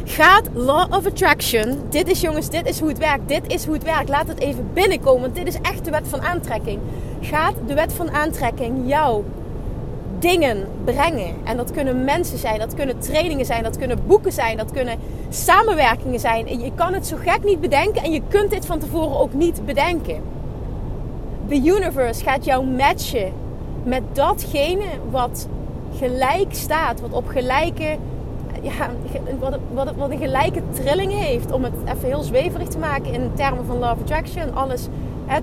Gaat 0.04 0.50
Law 0.54 0.94
of 0.94 1.06
Attraction, 1.06 1.80
dit 1.90 2.10
is 2.10 2.22
jongens, 2.22 2.50
dit 2.50 2.68
is 2.68 2.80
hoe 2.80 2.90
het 2.90 2.98
werkt, 2.98 3.28
dit 3.28 3.42
is 3.48 3.66
hoe 3.66 3.74
het 3.74 3.84
werkt. 3.84 4.10
Laat 4.10 4.28
het 4.28 4.40
even 4.40 4.70
binnenkomen, 4.74 5.22
want 5.22 5.36
dit 5.36 5.48
is 5.48 5.58
echt 5.62 5.86
de 5.86 5.92
wet 5.92 6.08
van 6.08 6.22
aantrekking. 6.22 6.80
Gaat 7.22 7.54
de 7.68 7.74
wet 7.74 7.94
van 7.94 8.12
aantrekking 8.12 8.84
jou 8.86 9.24
dingen 10.20 10.68
brengen. 10.84 11.36
En 11.44 11.58
dat 11.58 11.72
kunnen 11.72 12.04
mensen 12.04 12.38
zijn, 12.38 12.60
dat 12.60 12.74
kunnen 12.74 13.00
trainingen 13.00 13.46
zijn, 13.46 13.64
dat 13.64 13.78
kunnen 13.78 14.00
boeken 14.08 14.32
zijn, 14.32 14.58
dat 14.58 14.72
kunnen 14.72 14.98
samenwerkingen 15.30 16.20
zijn. 16.20 16.48
En 16.48 16.60
je 16.60 16.72
kan 16.76 16.94
het 16.94 17.08
zo 17.08 17.16
gek 17.20 17.44
niet 17.44 17.62
bedenken 17.62 18.04
en 18.04 18.12
je 18.12 18.22
kunt 18.28 18.50
dit 18.50 18.66
van 18.66 18.80
tevoren 18.80 19.20
ook 19.20 19.34
niet 19.34 19.66
bedenken. 19.66 20.22
The 21.48 21.56
universe 21.56 22.24
gaat 22.24 22.46
jou 22.46 22.66
matchen 22.66 23.32
met 23.84 24.02
datgene 24.14 24.86
wat 25.12 25.48
gelijk 25.98 26.54
staat, 26.54 27.02
wat 27.02 27.12
op 27.12 27.28
gelijke, 27.28 27.98
ja, 28.62 28.90
wat, 29.40 29.60
wat, 29.74 29.96
wat 29.96 30.10
een 30.10 30.18
gelijke 30.18 30.62
trilling 30.72 31.12
heeft. 31.12 31.52
Om 31.52 31.64
het 31.64 31.74
even 31.86 32.08
heel 32.08 32.24
zweverig 32.24 32.68
te 32.68 32.78
maken 32.78 33.14
in 33.14 33.32
termen 33.36 33.66
van 33.66 33.80
love 33.80 34.02
attraction. 34.02 34.56
Alles 34.56 34.88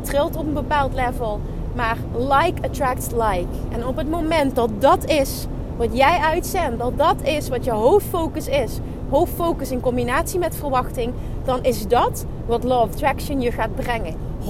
trilt 0.00 0.36
op 0.36 0.46
een 0.46 0.52
bepaald 0.52 0.94
level. 0.94 1.40
Maar 1.74 1.96
like 2.18 2.62
attracts 2.62 3.10
like. 3.10 3.46
En 3.70 3.86
op 3.86 3.96
het 3.96 4.10
moment 4.10 4.54
dat 4.54 4.70
dat 4.78 5.04
is 5.04 5.46
wat 5.76 5.96
jij 5.96 6.18
uitzendt, 6.18 6.78
dat 6.78 6.98
dat 6.98 7.22
is 7.22 7.48
wat 7.48 7.64
je 7.64 7.70
hoofdfocus 7.70 8.48
is, 8.48 8.78
hoofdfocus 9.08 9.70
in 9.70 9.80
combinatie 9.80 10.38
met 10.38 10.56
verwachting, 10.56 11.12
dan 11.44 11.64
is 11.64 11.88
dat 11.88 12.24
wat 12.46 12.64
Law 12.64 12.82
of 12.82 12.92
Attraction 12.92 13.40
je 13.40 13.52
gaat 13.52 13.74
brengen. 13.74 14.14
100% 14.40 14.46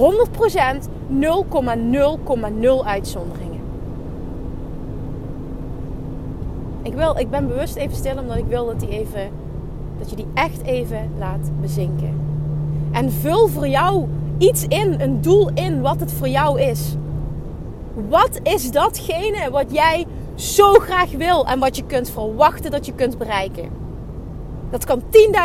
0,0,0 1.09 2.85
uitzonderingen. 2.85 3.61
Ik, 6.81 6.93
wil, 6.93 7.17
ik 7.17 7.29
ben 7.29 7.47
bewust 7.47 7.75
even 7.75 7.95
stil 7.95 8.17
omdat 8.17 8.37
ik 8.37 8.45
wil 8.45 8.65
dat, 8.65 8.79
die 8.79 8.89
even, 8.89 9.29
dat 9.99 10.09
je 10.09 10.15
die 10.15 10.27
echt 10.33 10.61
even 10.63 11.11
laat 11.17 11.51
bezinken. 11.61 12.19
En 12.91 13.11
vul 13.11 13.47
voor 13.47 13.67
jou 13.67 14.07
iets 14.37 14.65
in, 14.67 14.95
een 14.99 15.21
doel 15.21 15.49
in 15.53 15.81
wat 15.81 15.99
het 15.99 16.11
voor 16.11 16.27
jou 16.27 16.61
is. 16.61 16.95
Wat 17.93 18.39
is 18.43 18.71
datgene 18.71 19.49
wat 19.51 19.65
jij 19.71 20.05
zo 20.35 20.73
graag 20.73 21.11
wil 21.11 21.45
en 21.45 21.59
wat 21.59 21.75
je 21.75 21.83
kunt 21.85 22.09
verwachten 22.09 22.71
dat 22.71 22.85
je 22.85 22.93
kunt 22.93 23.17
bereiken? 23.17 23.69
Dat 24.69 24.85
kan 24.85 25.01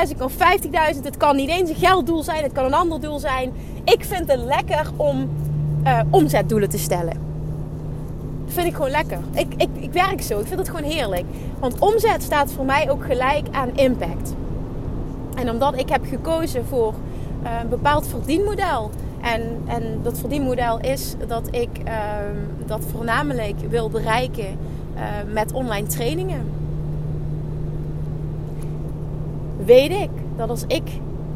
10.000, 0.09 0.17
kan 0.17 0.31
50.000, 0.31 1.03
het 1.03 1.17
kan 1.17 1.37
niet 1.37 1.49
eens 1.49 1.71
een 1.71 1.77
gelddoel 1.77 2.23
zijn, 2.23 2.43
het 2.43 2.53
kan 2.53 2.65
een 2.65 2.75
ander 2.75 3.01
doel 3.01 3.19
zijn. 3.19 3.53
Ik 3.85 4.05
vind 4.05 4.31
het 4.31 4.41
lekker 4.41 4.91
om 4.97 5.31
uh, 5.85 6.01
omzetdoelen 6.11 6.69
te 6.69 6.79
stellen. 6.79 7.27
Dat 8.45 8.55
vind 8.55 8.67
ik 8.67 8.75
gewoon 8.75 8.91
lekker. 8.91 9.19
Ik, 9.33 9.55
ik, 9.57 9.69
ik 9.81 9.93
werk 9.93 10.23
zo, 10.23 10.39
ik 10.39 10.47
vind 10.47 10.59
het 10.59 10.69
gewoon 10.69 10.91
heerlijk. 10.91 11.25
Want 11.59 11.79
omzet 11.79 12.23
staat 12.23 12.53
voor 12.53 12.65
mij 12.65 12.91
ook 12.91 13.05
gelijk 13.05 13.47
aan 13.51 13.71
impact. 13.75 14.35
En 15.35 15.51
omdat 15.51 15.79
ik 15.79 15.89
heb 15.89 16.05
gekozen 16.07 16.65
voor 16.67 16.95
uh, 17.43 17.51
een 17.63 17.69
bepaald 17.69 18.07
verdienmodel 18.07 18.91
en, 19.35 19.43
en 19.67 20.01
dat 20.03 20.19
verdienmodel 20.19 20.81
is 20.81 21.15
dat 21.27 21.49
ik 21.51 21.69
uh, 21.87 21.93
dat 22.67 22.81
voornamelijk 22.93 23.57
wil 23.69 23.91
bereiken 23.91 24.59
uh, 24.97 25.03
met 25.33 25.53
online 25.53 25.87
trainingen. 25.87 26.51
Weet 29.65 29.91
ik 29.91 30.11
dat 30.37 30.51
als 30.51 30.65
ik, 30.67 30.83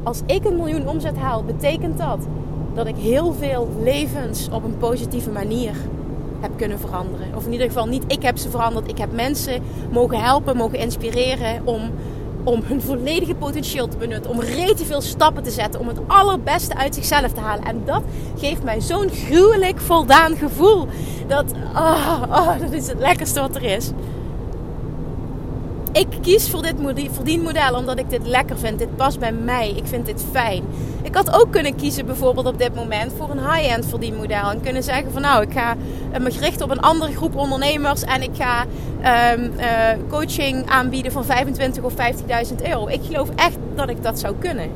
als 0.03 0.21
ik 0.27 0.45
een 0.45 0.57
miljoen 0.57 0.89
omzet 0.89 1.17
haal, 1.17 1.45
betekent 1.45 1.99
dat 1.99 2.27
dat 2.75 2.87
ik 2.87 2.97
heel 2.97 3.33
veel 3.33 3.69
levens 3.83 4.49
op 4.53 4.65
een 4.65 4.77
positieve 4.77 5.31
manier 5.31 5.75
heb 6.41 6.51
kunnen 6.57 6.79
veranderen. 6.79 7.27
Of 7.37 7.47
in 7.47 7.53
ieder 7.53 7.67
geval 7.67 7.87
niet 7.87 8.05
ik 8.07 8.23
heb 8.23 8.39
ze 8.39 8.51
veranderd. 8.51 8.89
Ik 8.89 8.99
heb 8.99 9.13
mensen 9.13 9.63
mogen 9.91 10.21
helpen, 10.21 10.57
mogen 10.57 10.79
inspireren 10.79 11.67
om 11.67 11.81
om 12.45 12.63
hun 12.65 12.83
volledige 12.83 13.35
potentieel 13.35 13.89
te 13.89 13.97
benutten. 13.97 14.31
Om 14.31 14.41
rete 14.41 14.85
veel 14.85 15.01
stappen 15.01 15.43
te 15.43 15.51
zetten. 15.51 15.81
Om 15.81 15.89
het 15.89 16.01
allerbeste 16.07 16.75
uit 16.75 16.95
zichzelf 16.95 17.33
te 17.33 17.41
halen. 17.41 17.65
En 17.65 17.83
dat 17.85 18.03
geeft 18.39 18.63
mij 18.63 18.81
zo'n 18.81 19.11
gruwelijk 19.11 19.81
voldaan 19.81 20.37
gevoel. 20.37 20.87
Dat, 21.27 21.53
oh, 21.75 22.23
oh, 22.29 22.61
dat 22.61 22.73
is 22.73 22.87
het 22.87 22.99
lekkerste 22.99 23.41
wat 23.41 23.57
er 23.57 23.65
is 23.65 23.91
ik 25.93 26.07
kies 26.21 26.51
voor 26.51 26.63
dit 26.63 26.75
verdienmodel 27.13 27.75
omdat 27.75 27.99
ik 27.99 28.11
dit 28.11 28.27
lekker 28.27 28.59
vind. 28.59 28.79
Dit 28.79 28.97
past 28.97 29.19
bij 29.19 29.33
mij. 29.33 29.71
Ik 29.71 29.87
vind 29.87 30.07
dit 30.07 30.25
fijn. 30.31 30.65
Ik 31.03 31.15
had 31.15 31.41
ook 31.41 31.51
kunnen 31.51 31.75
kiezen 31.75 32.07
bijvoorbeeld 32.07 32.47
op 32.47 32.59
dit 32.59 32.75
moment 32.75 33.13
voor 33.17 33.31
een 33.31 33.53
high-end 33.53 33.87
verdienmodel. 33.87 34.51
En 34.51 34.61
kunnen 34.61 34.83
zeggen 34.83 35.13
van 35.13 35.23
nou, 35.23 35.43
ik 35.43 35.53
ga 35.53 35.77
eh, 36.13 36.21
me 36.21 36.29
richten 36.29 36.65
op 36.65 36.71
een 36.71 36.81
andere 36.81 37.17
groep 37.17 37.37
ondernemers. 37.37 38.03
En 38.03 38.23
ik 38.23 38.31
ga 38.33 38.65
um, 39.33 39.53
uh, 39.59 39.65
coaching 40.09 40.71
aanbieden 40.71 41.13
van 41.13 41.25
25 41.25 41.83
of 41.83 41.93
50.000 41.93 41.99
euro. 42.63 42.89
Ik 42.89 43.01
geloof 43.03 43.29
echt 43.37 43.57
dat 43.75 43.89
ik 43.89 44.03
dat 44.03 44.19
zou 44.19 44.35
kunnen. 44.39 44.71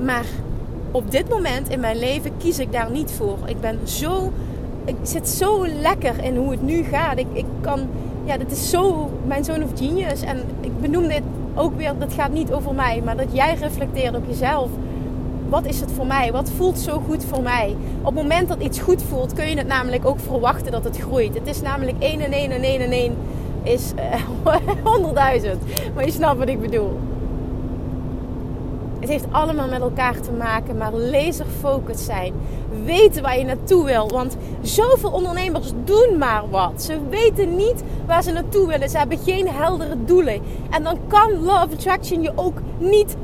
Maar 0.00 0.24
op 0.90 1.10
dit 1.10 1.28
moment 1.28 1.68
in 1.68 1.80
mijn 1.80 1.98
leven 1.98 2.36
kies 2.36 2.58
ik 2.58 2.72
daar 2.72 2.90
niet 2.90 3.12
voor. 3.16 3.38
Ik 3.46 3.60
ben 3.60 3.78
zo... 3.84 4.32
Ik 4.84 4.96
zit 5.02 5.28
zo 5.28 5.66
lekker 5.66 6.24
in 6.24 6.36
hoe 6.36 6.50
het 6.50 6.62
nu 6.62 6.82
gaat. 6.82 7.18
Ik, 7.18 7.26
ik 7.32 7.44
kan 7.60 7.88
ja, 8.24 8.36
dit 8.36 8.50
is 8.50 8.70
zo 8.70 9.10
mijn 9.26 9.44
zoon 9.44 9.62
of 9.62 9.70
genius. 9.74 10.22
En 10.22 10.42
ik 10.60 10.80
benoem 10.80 11.08
dit 11.08 11.22
ook 11.54 11.76
weer, 11.76 11.98
dat 11.98 12.12
gaat 12.12 12.32
niet 12.32 12.52
over 12.52 12.74
mij, 12.74 13.02
maar 13.04 13.16
dat 13.16 13.28
jij 13.32 13.54
reflecteert 13.54 14.16
op 14.16 14.24
jezelf. 14.26 14.70
Wat 15.48 15.66
is 15.66 15.80
het 15.80 15.92
voor 15.92 16.06
mij? 16.06 16.32
Wat 16.32 16.50
voelt 16.56 16.78
zo 16.78 17.02
goed 17.06 17.24
voor 17.24 17.42
mij? 17.42 17.76
Op 17.98 18.04
het 18.04 18.14
moment 18.14 18.48
dat 18.48 18.62
iets 18.62 18.80
goed 18.80 19.02
voelt, 19.02 19.32
kun 19.32 19.48
je 19.48 19.56
het 19.56 19.66
namelijk 19.66 20.06
ook 20.06 20.18
verwachten 20.20 20.72
dat 20.72 20.84
het 20.84 20.98
groeit. 20.98 21.34
Het 21.34 21.46
is 21.46 21.62
namelijk 21.62 21.96
1 21.98 22.20
en 22.20 22.32
1 22.32 22.50
en 22.50 22.62
1 22.62 22.80
en 22.80 22.90
1 22.90 23.16
is 23.62 23.92
uh, 23.96 24.12
eh, 24.14 25.44
100.000. 25.56 25.94
Maar 25.94 26.04
je 26.04 26.10
snapt 26.10 26.38
wat 26.38 26.48
ik 26.48 26.60
bedoel. 26.60 26.98
Het 29.00 29.08
heeft 29.08 29.26
allemaal 29.30 29.68
met 29.68 29.80
elkaar 29.80 30.20
te 30.20 30.32
maken, 30.32 30.76
maar 30.76 30.92
laser 30.92 31.46
focus 31.60 32.04
zijn. 32.04 32.32
Weten 32.84 33.22
waar 33.22 33.38
je 33.38 33.44
naartoe 33.44 33.84
wil. 33.84 34.08
Want 34.08 34.36
zoveel 34.62 35.10
ondernemers 35.10 35.72
doen 35.84 36.18
maar 36.18 36.50
wat. 36.50 36.82
Ze 36.82 36.98
weten 37.10 37.56
niet 37.56 37.82
waar 38.06 38.22
ze 38.22 38.32
naartoe 38.32 38.66
willen. 38.66 38.88
Ze 38.90 38.98
hebben 38.98 39.18
geen 39.18 39.48
heldere 39.48 40.04
doelen. 40.04 40.40
En 40.70 40.82
dan 40.82 40.98
kan 41.08 41.44
Law 41.44 41.62
of 41.62 41.72
Attraction 41.72 42.22
je 42.22 42.32
ook 42.34 42.58
niet 42.78 43.16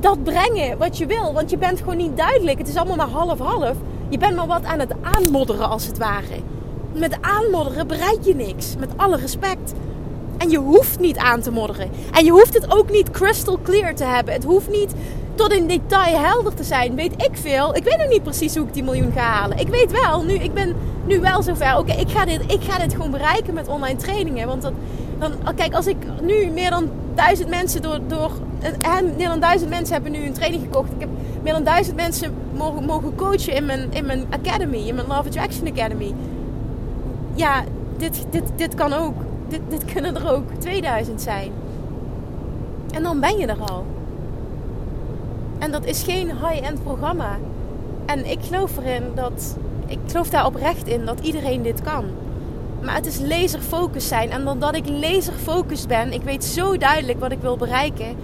dat 0.00 0.22
brengen 0.22 0.78
wat 0.78 0.98
je 0.98 1.06
wil. 1.06 1.32
Want 1.32 1.50
je 1.50 1.58
bent 1.58 1.78
gewoon 1.78 1.96
niet 1.96 2.16
duidelijk. 2.16 2.58
Het 2.58 2.68
is 2.68 2.76
allemaal 2.76 2.96
maar 2.96 3.08
half-half. 3.08 3.76
Je 4.08 4.18
bent 4.18 4.36
maar 4.36 4.46
wat 4.46 4.64
aan 4.64 4.78
het 4.78 4.94
aanmodderen 5.02 5.68
als 5.68 5.86
het 5.86 5.98
ware. 5.98 6.40
Met 6.94 7.16
aanmodderen 7.20 7.86
bereik 7.86 8.22
je 8.22 8.34
niks. 8.34 8.76
Met 8.78 8.90
alle 8.96 9.16
respect. 9.16 9.72
En 10.38 10.50
je 10.50 10.58
hoeft 10.58 10.98
niet 10.98 11.16
aan 11.16 11.40
te 11.40 11.50
modderen. 11.50 11.90
En 12.12 12.24
je 12.24 12.30
hoeft 12.30 12.54
het 12.54 12.74
ook 12.74 12.90
niet 12.90 13.10
crystal 13.10 13.58
clear 13.62 13.94
te 13.94 14.04
hebben. 14.04 14.34
Het 14.34 14.44
hoeft 14.44 14.70
niet 14.70 14.94
tot 15.34 15.52
in 15.52 15.66
detail 15.66 16.18
helder 16.18 16.54
te 16.54 16.64
zijn. 16.64 16.94
Weet 16.94 17.12
ik 17.16 17.30
veel. 17.32 17.76
Ik 17.76 17.84
weet 17.84 17.98
nog 17.98 18.08
niet 18.08 18.22
precies 18.22 18.56
hoe 18.56 18.66
ik 18.66 18.74
die 18.74 18.84
miljoen 18.84 19.12
ga 19.12 19.20
halen. 19.20 19.58
Ik 19.58 19.68
weet 19.68 19.92
wel, 19.92 20.22
nu, 20.22 20.34
ik 20.34 20.54
ben 20.54 20.74
nu 21.06 21.20
wel 21.20 21.42
zover. 21.42 21.78
Oké, 21.78 21.92
ik, 21.92 22.10
ga 22.10 22.24
dit, 22.24 22.40
ik 22.46 22.62
ga 22.62 22.78
dit 22.78 22.92
gewoon 22.92 23.10
bereiken 23.10 23.54
met 23.54 23.68
online 23.68 23.98
trainingen. 23.98 24.46
Want 24.46 24.62
dat, 24.62 24.72
dan, 25.18 25.54
kijk, 25.54 25.74
als 25.74 25.86
ik 25.86 25.96
nu 26.22 26.46
meer 26.46 26.70
dan 26.70 26.90
duizend 27.14 27.48
mensen 27.48 27.82
door, 27.82 27.98
door 28.06 28.30
meer 29.16 29.28
dan 29.28 29.40
duizend 29.40 29.70
mensen 29.70 29.94
hebben 29.94 30.12
nu 30.12 30.26
een 30.26 30.32
training 30.32 30.62
gekocht. 30.62 30.92
Ik 30.92 31.00
heb 31.00 31.08
meer 31.42 31.52
dan 31.52 31.64
duizend 31.64 31.96
mensen 31.96 32.34
mogen, 32.54 32.84
mogen 32.84 33.14
coachen 33.14 33.54
in 33.54 33.66
mijn, 33.66 33.92
in 33.92 34.06
mijn 34.06 34.24
academy, 34.30 34.76
in 34.76 34.94
mijn 34.94 35.06
Love 35.06 35.28
Attraction 35.28 35.66
Academy. 35.66 36.14
Ja, 37.34 37.64
dit, 37.96 38.26
dit, 38.30 38.42
dit 38.56 38.74
kan 38.74 38.92
ook. 38.92 39.14
Dit, 39.48 39.60
dit 39.68 39.84
kunnen 39.84 40.16
er 40.16 40.32
ook 40.32 40.44
2000 40.58 41.22
zijn. 41.22 41.52
En 42.94 43.02
dan 43.02 43.20
ben 43.20 43.38
je 43.38 43.46
er 43.46 43.60
al. 43.60 43.86
En 45.62 45.70
dat 45.70 45.84
is 45.84 46.02
geen 46.02 46.26
high-end 46.26 46.82
programma. 46.82 47.38
En 48.06 48.30
ik 48.30 48.38
geloof 48.42 48.76
erin 48.76 49.02
dat. 49.14 49.56
Ik 49.86 49.98
geloof 50.06 50.30
daar 50.30 50.46
oprecht 50.46 50.86
in 50.86 51.04
dat 51.04 51.20
iedereen 51.20 51.62
dit 51.62 51.82
kan. 51.82 52.04
Maar 52.80 52.94
het 52.94 53.06
is 53.06 53.18
laserfocus 53.18 54.08
zijn. 54.08 54.30
En 54.30 54.44
doordat 54.44 54.76
ik 54.76 54.88
laserfocus 54.88 55.86
ben, 55.86 56.12
ik 56.12 56.22
weet 56.22 56.44
zo 56.44 56.76
duidelijk 56.76 57.20
wat 57.20 57.32
ik 57.32 57.40
wil 57.40 57.56
bereiken. 57.56 58.16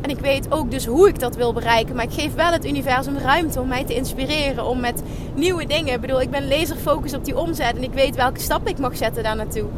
En 0.00 0.10
ik 0.10 0.18
weet 0.18 0.52
ook 0.52 0.70
dus 0.70 0.86
hoe 0.86 1.08
ik 1.08 1.18
dat 1.18 1.36
wil 1.36 1.52
bereiken. 1.52 1.96
Maar 1.96 2.04
ik 2.04 2.12
geef 2.12 2.34
wel 2.34 2.52
het 2.52 2.66
universum 2.66 3.18
ruimte 3.18 3.60
om 3.60 3.68
mij 3.68 3.84
te 3.84 3.94
inspireren. 3.94 4.66
Om 4.66 4.80
met 4.80 5.02
nieuwe 5.34 5.66
dingen. 5.66 5.94
Ik 5.94 6.00
bedoel, 6.00 6.20
ik 6.20 6.30
ben 6.30 6.48
laser 6.48 6.76
gefocust 6.76 7.14
op 7.14 7.24
die 7.24 7.38
omzet. 7.38 7.76
En 7.76 7.82
ik 7.82 7.92
weet 7.92 8.16
welke 8.16 8.40
stappen 8.40 8.70
ik 8.70 8.78
mag 8.78 8.96
zetten 8.96 9.22
daar 9.22 9.36
naartoe. 9.36 9.68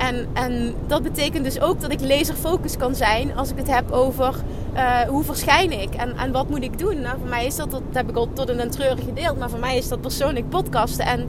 En, 0.00 0.26
en 0.32 0.74
dat 0.86 1.02
betekent 1.02 1.44
dus 1.44 1.60
ook 1.60 1.80
dat 1.80 1.92
ik 1.92 2.00
laser 2.00 2.34
focus 2.34 2.76
kan 2.76 2.94
zijn 2.94 3.36
als 3.36 3.50
ik 3.50 3.56
het 3.56 3.74
heb 3.74 3.90
over 3.90 4.34
uh, 4.74 5.00
hoe 5.00 5.24
verschijn 5.24 5.80
ik 5.80 5.94
en, 5.94 6.16
en 6.16 6.32
wat 6.32 6.48
moet 6.48 6.62
ik 6.62 6.78
doen. 6.78 7.00
Nou, 7.00 7.18
voor 7.18 7.28
mij 7.28 7.46
is 7.46 7.56
dat, 7.56 7.70
dat 7.70 7.82
heb 7.92 8.08
ik 8.08 8.16
al 8.16 8.28
tot 8.32 8.48
een 8.48 8.70
treurig 8.70 9.04
gedeeld, 9.04 9.38
maar 9.38 9.50
voor 9.50 9.58
mij 9.58 9.76
is 9.76 9.88
dat 9.88 10.00
persoonlijk 10.00 10.48
podcasten 10.48 11.06
en, 11.06 11.28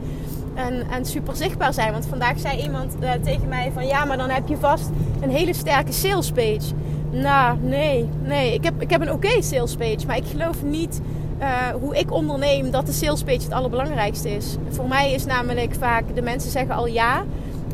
en, 0.56 0.84
en 0.92 1.06
super 1.06 1.36
zichtbaar 1.36 1.74
zijn. 1.74 1.92
Want 1.92 2.06
vandaag 2.06 2.40
zei 2.40 2.62
iemand 2.62 2.96
uh, 3.02 3.12
tegen 3.24 3.48
mij 3.48 3.72
van 3.74 3.88
ja, 3.88 4.06
maar 4.06 4.18
dan 4.18 4.30
heb 4.30 4.48
je 4.48 4.58
vast 4.58 4.90
een 5.22 5.30
hele 5.30 5.54
sterke 5.54 5.92
sales 5.92 6.32
page. 6.32 6.74
Nou, 7.12 7.58
nee, 7.62 8.10
nee. 8.24 8.54
Ik 8.54 8.64
heb, 8.64 8.82
ik 8.82 8.90
heb 8.90 9.02
een 9.02 9.12
oké 9.12 9.28
okay 9.28 9.42
sales 9.42 9.76
page, 9.76 10.06
maar 10.08 10.18
ik 10.18 10.26
geloof 10.32 10.64
niet 10.64 11.02
uh, 11.40 11.68
hoe 11.82 11.98
ik 11.98 12.12
onderneem 12.12 12.72
dat 12.72 12.86
de 12.86 12.92
sales 12.92 13.24
page 13.24 13.42
het 13.42 13.52
allerbelangrijkste 13.52 14.36
is. 14.36 14.56
Voor 14.70 14.88
mij 14.88 15.12
is 15.12 15.26
namelijk 15.26 15.76
vaak 15.80 16.16
de 16.16 16.22
mensen 16.22 16.52
zeggen 16.52 16.76
al 16.76 16.88
ja 16.88 17.24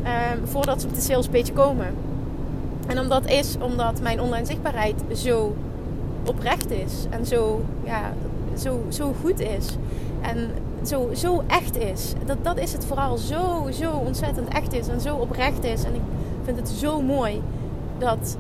um, 0.08 0.48
voordat 0.48 0.82
ze 0.82 0.88
op 0.88 0.96
de 0.96 1.02
sales 1.02 1.28
page 1.28 1.52
komen. 1.54 1.88
En 2.88 3.00
omdat 3.00 3.30
is 3.30 3.56
omdat 3.62 4.02
mijn 4.02 4.22
online 4.22 4.46
zichtbaarheid 4.46 4.96
zo 5.16 5.56
oprecht 6.26 6.72
is 6.72 7.06
en 7.10 7.26
zo, 7.26 7.62
ja, 7.84 8.14
zo, 8.58 8.82
zo 8.90 9.14
goed 9.22 9.40
is. 9.40 9.76
En 10.22 10.50
zo, 10.86 11.10
zo 11.14 11.44
echt 11.48 11.78
is. 11.78 12.14
Dat, 12.26 12.38
dat 12.42 12.58
is 12.58 12.74
het 12.74 12.86
vooral. 12.86 13.18
Zo, 13.18 13.68
zo 13.72 13.92
ontzettend 13.92 14.48
echt 14.48 14.74
is 14.74 14.88
en 14.88 15.02
zo 15.02 15.16
oprecht 15.16 15.64
is. 15.64 15.84
En 15.84 15.94
ik 15.94 16.02
vind 16.44 16.58
het 16.58 16.70
zo 16.70 17.02
mooi 17.02 17.42
dat 17.98 18.38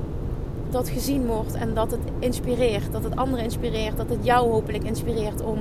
dat 0.69 0.89
gezien 0.89 1.25
wordt 1.25 1.53
en 1.53 1.73
dat 1.73 1.91
het 1.91 1.99
inspireert. 2.19 2.91
Dat 2.91 3.03
het 3.03 3.15
anderen 3.15 3.45
inspireert. 3.45 3.97
Dat 3.97 4.09
het 4.09 4.25
jou 4.25 4.51
hopelijk 4.51 4.83
inspireert 4.83 5.41
om 5.41 5.57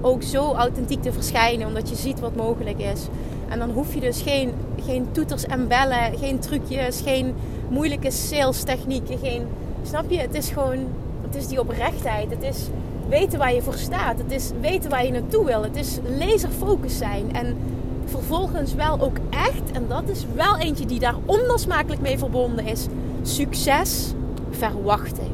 ook 0.00 0.22
zo 0.22 0.52
authentiek 0.52 1.02
te 1.02 1.12
verschijnen. 1.12 1.66
Omdat 1.66 1.88
je 1.88 1.96
ziet 1.96 2.20
wat 2.20 2.36
mogelijk 2.36 2.78
is. 2.78 3.06
En 3.52 3.58
dan 3.58 3.70
hoef 3.70 3.94
je 3.94 4.00
dus 4.00 4.22
geen, 4.22 4.52
geen 4.84 5.06
toeters 5.12 5.46
en 5.46 5.68
bellen, 5.68 6.18
geen 6.18 6.38
trucjes, 6.38 7.00
geen 7.00 7.34
moeilijke 7.68 8.10
sales 8.10 8.62
technieken. 8.62 9.18
Geen, 9.18 9.46
snap 9.82 10.10
je? 10.10 10.18
Het 10.18 10.34
is 10.34 10.48
gewoon, 10.48 10.78
het 11.22 11.34
is 11.34 11.46
die 11.46 11.60
oprechtheid. 11.60 12.30
Het 12.30 12.42
is 12.42 12.66
weten 13.08 13.38
waar 13.38 13.54
je 13.54 13.62
voor 13.62 13.74
staat. 13.74 14.18
Het 14.18 14.32
is 14.32 14.50
weten 14.60 14.90
waar 14.90 15.04
je 15.04 15.12
naartoe 15.12 15.44
wil. 15.44 15.62
Het 15.62 15.76
is 15.76 15.98
laserfocus 16.18 16.98
zijn. 16.98 17.34
En 17.34 17.56
vervolgens 18.04 18.74
wel 18.74 19.00
ook 19.00 19.16
echt, 19.30 19.70
en 19.72 19.84
dat 19.88 20.02
is 20.06 20.24
wel 20.34 20.58
eentje 20.58 20.86
die 20.86 20.98
daar 20.98 21.16
onlosmakelijk 21.24 22.00
mee 22.00 22.18
verbonden 22.18 22.66
is, 22.66 22.86
succes 23.22 24.12
verwachten. 24.50 25.26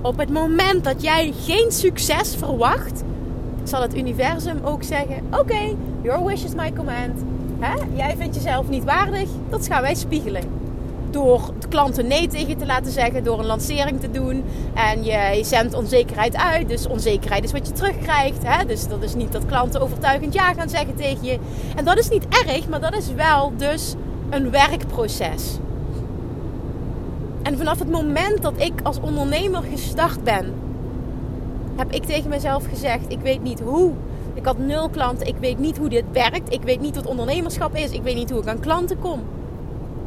Op 0.00 0.18
het 0.18 0.30
moment 0.30 0.84
dat 0.84 1.02
jij 1.02 1.32
geen 1.44 1.72
succes 1.72 2.34
verwacht, 2.36 3.02
zal 3.64 3.82
het 3.82 3.96
universum 3.96 4.58
ook 4.64 4.82
zeggen: 4.82 5.26
Oké, 5.30 5.74
your 6.02 6.24
wish 6.24 6.44
is 6.44 6.54
my 6.54 6.72
command. 6.72 7.22
Hè? 7.58 7.74
Jij 7.94 8.14
vindt 8.16 8.34
jezelf 8.34 8.68
niet 8.68 8.84
waardig, 8.84 9.28
dat 9.48 9.66
gaan 9.66 9.82
wij 9.82 9.94
spiegelen. 9.94 10.42
Door 11.10 11.40
de 11.58 11.68
klanten 11.68 12.06
nee 12.06 12.28
tegen 12.28 12.56
te 12.56 12.66
laten 12.66 12.92
zeggen, 12.92 13.24
door 13.24 13.38
een 13.38 13.46
lancering 13.46 14.00
te 14.00 14.10
doen. 14.10 14.44
En 14.74 15.04
je, 15.04 15.40
zendt 15.42 15.74
onzekerheid 15.74 16.36
uit, 16.36 16.68
dus 16.68 16.86
onzekerheid 16.86 17.44
is 17.44 17.52
wat 17.52 17.66
je 17.66 17.72
terugkrijgt. 17.72 18.42
Hè? 18.42 18.64
Dus 18.64 18.88
dat 18.88 19.02
is 19.02 19.14
niet 19.14 19.32
dat 19.32 19.46
klanten 19.46 19.80
overtuigend 19.80 20.34
ja 20.34 20.52
gaan 20.54 20.68
zeggen 20.68 20.94
tegen 20.94 21.24
je. 21.24 21.38
En 21.76 21.84
dat 21.84 21.98
is 21.98 22.08
niet 22.08 22.26
erg, 22.28 22.68
maar 22.68 22.80
dat 22.80 22.96
is 22.96 23.12
wel 23.12 23.52
dus 23.56 23.94
een 24.30 24.50
werkproces. 24.50 25.58
En 27.42 27.56
vanaf 27.56 27.78
het 27.78 27.90
moment 27.90 28.42
dat 28.42 28.52
ik 28.56 28.72
als 28.82 29.00
ondernemer 29.00 29.62
gestart 29.62 30.24
ben, 30.24 30.54
heb 31.76 31.92
ik 31.92 32.04
tegen 32.04 32.30
mezelf 32.30 32.64
gezegd: 32.68 33.04
ik 33.08 33.20
weet 33.20 33.42
niet 33.42 33.60
hoe 33.60 33.92
ik 34.38 34.44
had 34.44 34.58
nul 34.58 34.88
klanten. 34.88 35.26
Ik 35.26 35.36
weet 35.40 35.58
niet 35.58 35.78
hoe 35.78 35.88
dit 35.88 36.04
werkt. 36.12 36.52
Ik 36.52 36.62
weet 36.62 36.80
niet 36.80 36.94
wat 36.94 37.06
ondernemerschap 37.06 37.74
is. 37.74 37.90
Ik 37.90 38.02
weet 38.02 38.14
niet 38.14 38.30
hoe 38.30 38.40
ik 38.40 38.46
aan 38.46 38.60
klanten 38.60 38.98
kom. 38.98 39.20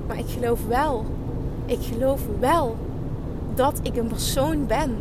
Maar 0.08 0.17
ik 0.17 0.30
geloof 0.39 0.67
wel. 0.67 1.06
Ik 1.65 1.80
geloof 1.82 2.22
wel 2.39 2.76
dat 3.56 3.80
ik 3.84 3.96
een 3.96 4.08
persoon 4.08 4.67
ben 4.67 4.96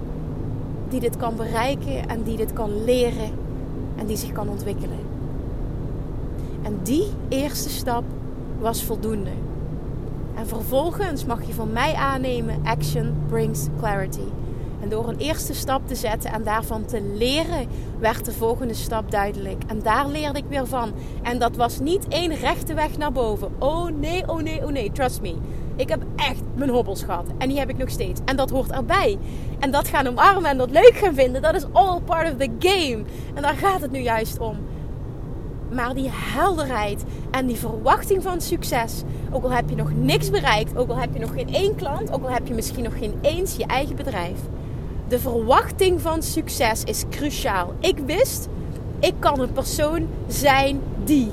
die 0.89 1.01
dit 1.01 1.17
kan 1.17 1.37
bereiken 1.37 2.09
en 2.09 2.23
die 2.23 2.37
dit 2.37 2.53
kan 2.53 2.85
leren 2.85 3.31
en 3.97 4.07
die 4.07 4.17
zich 4.17 4.33
kan 4.33 4.49
ontwikkelen. 4.49 4.99
En 6.63 6.79
die 6.83 7.07
eerste 7.29 7.69
stap 7.69 8.05
was 8.61 8.85
voldoende. 8.85 9.33
En 10.35 10.47
vervolgens 10.47 11.25
mag 11.25 11.47
je 11.47 11.53
van 11.53 11.73
mij 11.73 11.95
aannemen: 11.95 12.61
action 12.65 13.15
brings 13.29 13.67
clarity. 13.79 14.29
En 14.81 14.89
door 14.89 15.09
een 15.09 15.19
eerste 15.19 15.55
stap 15.55 15.89
te 15.89 15.95
zetten 15.95 16.33
en 16.33 16.43
daarvan 16.43 16.85
te 16.85 17.03
leren, 17.15 17.67
werd 17.99 18.25
de 18.25 18.33
volgende 18.33 18.75
stap 18.75 19.11
duidelijk. 19.11 19.63
En 19.67 19.83
daar 19.83 20.09
leerde 20.09 20.39
ik 20.39 20.45
weer 20.49 20.67
van. 20.67 20.93
En 21.23 21.39
dat 21.39 21.57
was 21.57 21.79
niet 21.79 22.09
één 22.09 22.35
rechte 22.35 22.75
weg 22.75 22.99
naar 22.99 23.13
boven. 23.13 23.53
Oh 23.59 23.89
nee, 23.89 24.29
oh 24.29 24.43
nee, 24.43 24.65
oh 24.65 24.71
nee, 24.71 24.93
trust 24.93 25.21
me. 25.21 25.35
Ik 25.77 25.89
heb 25.89 26.03
echt 26.17 26.43
mijn 26.55 26.71
hobbels 26.71 27.03
gehad. 27.03 27.27
En 27.39 27.49
die 27.49 27.59
heb 27.59 27.69
ik 27.69 27.79
nog 27.79 27.91
steeds. 27.91 28.21
En 28.25 28.37
dat 28.37 28.51
hoort 28.51 28.71
erbij. 28.71 29.19
En 29.59 29.71
dat 29.71 29.89
gaan 29.89 30.07
omarmen 30.07 30.51
en 30.51 30.59
dat 30.59 30.71
leuk 30.71 30.95
gaan 30.95 31.15
vinden, 31.15 31.43
dat 31.43 31.55
is 31.55 31.65
all 31.73 32.01
part 32.01 32.31
of 32.33 32.37
the 32.37 32.51
game. 32.59 33.05
En 33.35 33.43
daar 33.43 33.57
gaat 33.57 33.81
het 33.81 33.91
nu 33.91 33.99
juist 33.99 34.39
om. 34.39 34.57
Maar 35.73 35.95
die 35.95 36.11
helderheid 36.13 37.05
en 37.31 37.47
die 37.47 37.57
verwachting 37.57 38.23
van 38.23 38.41
succes. 38.41 39.03
Ook 39.31 39.45
al 39.45 39.53
heb 39.53 39.69
je 39.69 39.77
nog 39.77 39.93
niks 39.95 40.31
bereikt, 40.31 40.77
ook 40.77 40.89
al 40.89 40.97
heb 40.97 41.13
je 41.13 41.21
nog 41.21 41.33
geen 41.33 41.55
één 41.55 41.75
klant, 41.75 42.13
ook 42.13 42.23
al 42.23 42.31
heb 42.31 42.47
je 42.47 42.55
misschien 42.55 42.85
nog 42.85 42.99
geen 42.99 43.15
eens 43.23 43.57
je 43.57 43.67
eigen 43.67 43.97
bedrijf 43.97 44.39
de 45.11 45.19
verwachting 45.19 46.01
van 46.01 46.23
succes 46.23 46.85
is 46.85 47.05
cruciaal. 47.11 47.75
Ik 47.81 47.99
wist, 48.07 48.49
ik 49.01 49.15
kan 49.19 49.41
een 49.41 49.53
persoon 49.53 50.09
zijn 50.29 50.81
die 51.05 51.31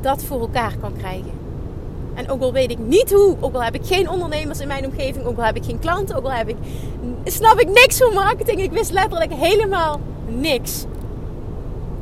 dat 0.00 0.22
voor 0.22 0.40
elkaar 0.40 0.76
kan 0.80 0.96
krijgen. 0.96 1.30
En 2.14 2.30
ook 2.30 2.40
al 2.40 2.52
weet 2.52 2.70
ik 2.70 2.78
niet 2.78 3.12
hoe, 3.12 3.36
ook 3.40 3.54
al 3.54 3.62
heb 3.62 3.74
ik 3.74 3.86
geen 3.86 4.08
ondernemers 4.08 4.60
in 4.60 4.68
mijn 4.68 4.84
omgeving, 4.84 5.24
ook 5.24 5.36
al 5.36 5.44
heb 5.44 5.56
ik 5.56 5.64
geen 5.64 5.78
klanten, 5.78 6.16
ook 6.16 6.24
al 6.24 6.32
heb 6.32 6.48
ik, 6.48 6.56
snap 7.24 7.60
ik 7.60 7.68
niks 7.68 7.98
van 7.98 8.14
marketing. 8.14 8.60
Ik 8.60 8.72
wist 8.72 8.90
letterlijk 8.90 9.32
helemaal 9.32 10.00
niks 10.26 10.84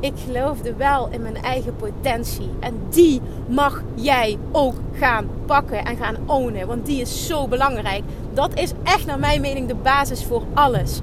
ik 0.03 0.13
geloofde 0.27 0.75
wel 0.75 1.09
in 1.11 1.23
mijn 1.23 1.43
eigen 1.43 1.77
potentie. 1.77 2.51
En 2.61 2.75
die 2.91 3.21
mag 3.47 3.83
jij 3.95 4.39
ook 4.53 4.75
gaan 4.99 5.27
pakken 5.47 5.85
en 5.85 5.97
gaan 5.97 6.17
ownen. 6.27 6.67
Want 6.67 6.87
die 6.87 7.01
is 7.01 7.27
zo 7.27 7.49
belangrijk. 7.49 8.03
Dat 8.35 8.51
is 8.55 8.73
echt 8.83 9.07
naar 9.07 9.19
mijn 9.19 9.41
mening 9.41 9.69
de 9.69 9.75
basis 9.75 10.25
voor 10.25 10.43
alles. 10.55 11.01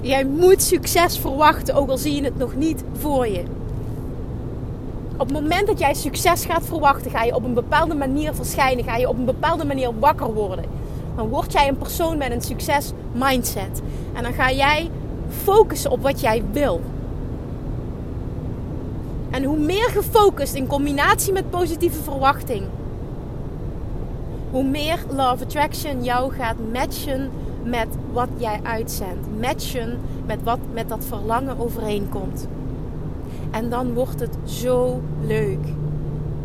Jij 0.00 0.24
moet 0.24 0.62
succes 0.62 1.18
verwachten, 1.18 1.74
ook 1.74 1.88
al 1.88 1.98
zie 1.98 2.14
je 2.14 2.24
het 2.24 2.38
nog 2.38 2.54
niet 2.54 2.84
voor 2.98 3.28
je. 3.28 3.42
Op 5.12 5.28
het 5.28 5.40
moment 5.40 5.66
dat 5.66 5.78
jij 5.78 5.94
succes 5.94 6.44
gaat 6.44 6.64
verwachten, 6.64 7.10
ga 7.10 7.22
je 7.22 7.34
op 7.34 7.44
een 7.44 7.54
bepaalde 7.54 7.94
manier 7.94 8.34
verschijnen. 8.34 8.84
Ga 8.84 8.96
je 8.96 9.08
op 9.08 9.18
een 9.18 9.24
bepaalde 9.24 9.64
manier 9.64 9.98
wakker 9.98 10.34
worden. 10.34 10.64
Dan 11.16 11.28
word 11.28 11.52
jij 11.52 11.68
een 11.68 11.78
persoon 11.78 12.18
met 12.18 12.30
een 12.30 12.42
succes 12.42 12.92
mindset. 13.12 13.82
En 14.12 14.22
dan 14.22 14.32
ga 14.32 14.52
jij 14.52 14.90
focussen 15.28 15.90
op 15.90 16.02
wat 16.02 16.20
jij 16.20 16.42
wil. 16.52 16.80
En 19.32 19.44
hoe 19.44 19.58
meer 19.58 19.88
gefocust 19.88 20.54
in 20.54 20.66
combinatie 20.66 21.32
met 21.32 21.50
positieve 21.50 22.02
verwachting, 22.02 22.62
hoe 24.50 24.64
meer 24.64 24.98
Love 25.08 25.44
Attraction 25.44 26.04
jou 26.04 26.32
gaat 26.32 26.56
matchen 26.72 27.30
met 27.64 27.86
wat 28.12 28.28
jij 28.36 28.60
uitzendt. 28.62 29.26
Matchen 29.40 30.00
met 30.26 30.42
wat 30.42 30.58
met 30.72 30.88
dat 30.88 31.04
verlangen 31.04 31.58
overeenkomt. 31.58 32.48
En 33.50 33.70
dan 33.70 33.94
wordt 33.94 34.20
het 34.20 34.36
zo 34.44 35.02
leuk. 35.20 35.64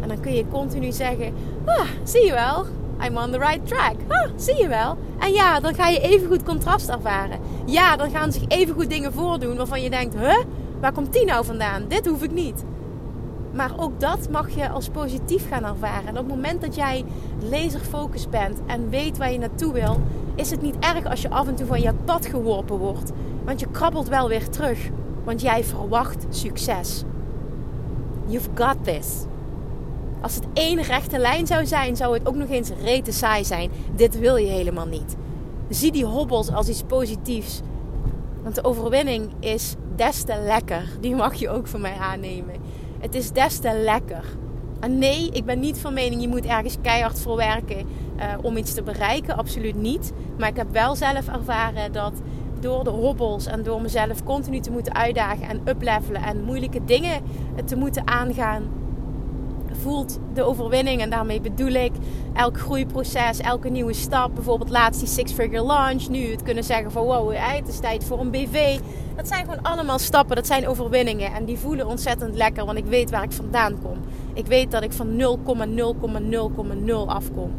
En 0.02 0.08
dan 0.08 0.20
kun 0.20 0.34
je 0.34 0.48
continu 0.48 0.92
zeggen: 0.92 1.34
ah, 1.66 1.88
zie 2.04 2.26
je 2.26 2.32
wel, 2.32 2.66
I'm 3.08 3.18
on 3.18 3.32
the 3.32 3.40
right 3.40 3.68
track. 3.68 3.96
Ah, 4.08 4.30
zie 4.36 4.62
je 4.62 4.68
wel. 4.68 4.98
En 5.20 5.32
ja, 5.32 5.60
dan 5.60 5.76
ga 5.76 5.88
je 5.88 6.00
even 6.00 6.28
goed 6.28 6.44
contrast 6.44 6.90
ervaren. 6.90 7.40
Ja, 7.66 7.96
dan 7.96 8.10
gaan 8.10 8.32
zich 8.32 8.44
even 8.48 8.76
goed 8.76 8.90
dingen 8.90 9.14
voordoen 9.14 9.58
waarvan 9.58 9.82
je 9.82 9.90
denkt: 9.90 10.16
huh, 10.16 10.44
waar 10.80 10.94
komt 10.94 11.14
die 11.14 11.26
nou 11.26 11.46
vandaan? 11.46 11.86
Dit 11.88 12.08
hoef 12.08 12.24
ik 12.24 12.32
niet. 12.32 12.64
Maar 13.58 13.74
ook 13.78 14.00
dat 14.00 14.30
mag 14.32 14.50
je 14.50 14.70
als 14.70 14.90
positief 14.90 15.48
gaan 15.48 15.64
ervaren. 15.64 16.08
En 16.08 16.18
op 16.18 16.18
het 16.18 16.28
moment 16.28 16.62
dat 16.62 16.76
jij 16.76 17.06
laserfocus 17.50 18.30
bent 18.30 18.60
en 18.66 18.90
weet 18.90 19.18
waar 19.18 19.32
je 19.32 19.38
naartoe 19.38 19.74
wil, 19.74 20.02
is 20.36 20.52
het 20.52 20.62
niet 20.62 20.76
erg 20.80 21.06
als 21.06 21.22
je 21.22 21.30
af 21.30 21.48
en 21.48 21.56
toe 21.56 21.66
van 21.66 21.82
je 21.82 21.94
pad 22.06 22.26
geworpen 22.26 22.78
wordt. 22.78 23.12
Want 23.46 23.60
je 23.60 23.68
krabbelt 23.72 24.08
wel 24.08 24.28
weer 24.28 24.50
terug. 24.50 24.90
Want 25.24 25.42
jij 25.42 25.64
verwacht 25.64 26.26
succes. 26.30 27.04
You've 28.26 28.50
got 28.56 28.76
this. 28.84 29.26
Als 30.22 30.36
het 30.36 30.46
één 30.54 30.82
rechte 30.82 31.18
lijn 31.18 31.48
zou 31.48 31.66
zijn, 31.66 31.96
zou 31.96 32.14
het 32.14 32.28
ook 32.28 32.36
nog 32.36 32.50
eens 32.50 32.72
rete 32.84 33.12
saai 33.12 33.46
zijn. 33.46 33.70
Dit 33.96 34.20
wil 34.20 34.36
je 34.36 34.48
helemaal 34.48 34.88
niet. 34.88 35.16
Zie 35.70 35.92
die 35.92 36.06
hobbels 36.06 36.52
als 36.52 36.70
iets 36.70 36.84
positiefs. 36.84 37.62
Want 38.44 38.56
de 38.56 38.64
overwinning 38.64 39.30
is 39.40 39.76
des 39.96 40.24
te 40.24 40.40
lekker. 40.46 40.90
Die 41.00 41.16
mag 41.16 41.34
je 41.34 41.50
ook 41.50 41.68
van 41.68 41.82
mij 41.82 41.96
aannemen. 42.00 42.56
Het 43.00 43.16
is 43.16 43.32
des 43.32 43.60
te 43.60 43.74
lekker. 43.84 44.24
En 44.80 44.98
nee, 44.98 45.30
ik 45.32 45.46
ben 45.46 45.60
niet 45.60 45.80
van 45.80 45.94
mening 45.94 46.22
je 46.22 46.28
moet 46.28 46.46
ergens 46.46 46.78
keihard 46.82 47.20
voor 47.20 47.36
werken. 47.36 47.78
eh, 48.18 48.34
om 48.42 48.58
iets 48.58 48.74
te 48.74 48.84
bereiken, 48.84 49.38
absoluut 49.38 49.76
niet. 49.76 50.12
Maar 50.38 50.50
ik 50.50 50.56
heb 50.56 50.72
wel 50.72 50.96
zelf 50.96 51.28
ervaren 51.28 51.92
dat 51.92 52.14
door 52.60 52.84
de 52.84 52.90
hobbels 52.90 53.46
en 53.46 53.64
door 53.64 53.82
mezelf 53.82 54.24
continu 54.24 54.60
te 54.60 54.72
moeten 54.72 54.96
uitdagen 54.96 55.48
en 55.48 55.62
uplevelen 55.66 56.24
en 56.24 56.44
moeilijke 56.44 56.86
dingen 56.86 57.22
te 57.66 57.76
moeten 57.76 58.08
aangaan, 58.08 58.64
voelt 59.82 60.20
de 60.34 60.44
overwinning. 60.44 61.02
En 61.02 61.10
daarmee 61.10 61.42
bedoel 61.42 61.72
ik 61.72 61.92
elk 62.34 62.60
groeiproces, 62.60 63.40
elke 63.40 63.70
nieuwe 63.70 63.94
stap. 63.94 64.36
Bijvoorbeeld 64.36 64.70
laatst 64.70 65.00
die 65.00 65.10
six-figure 65.10 65.66
launch. 65.66 66.08
Nu 66.10 66.32
het 66.32 66.44
kunnen 66.44 66.64
zeggen 66.64 66.92
van 66.92 67.04
wow, 67.04 67.34
het 67.36 67.68
is 67.68 67.80
tijd 67.80 68.04
voor 68.04 68.20
een 68.20 68.32
BV. 68.32 68.80
Dat 69.16 69.28
zijn 69.28 69.46
gewoon 69.46 69.62
allemaal 69.62 70.00
stappen, 70.00 70.36
dat 70.36 70.48
zijn 70.48 70.68
overwinningen. 70.68 71.34
En 71.34 71.46
die 71.46 71.58
voelen 71.58 71.88
ontzettend 71.88 72.36
lekker, 72.36 72.66
want 72.66 72.78
ik 72.78 72.86
weet 72.86 73.12
waar 73.12 73.24
ik 73.24 73.32
vandaan 73.32 73.82
kom. 73.82 73.98
Ik 74.34 74.46
weet 74.46 74.72
dat 74.72 74.84
ik 74.84 74.94
van 74.94 75.08
0,0,0,0 75.10 76.94
afkom. 77.06 77.52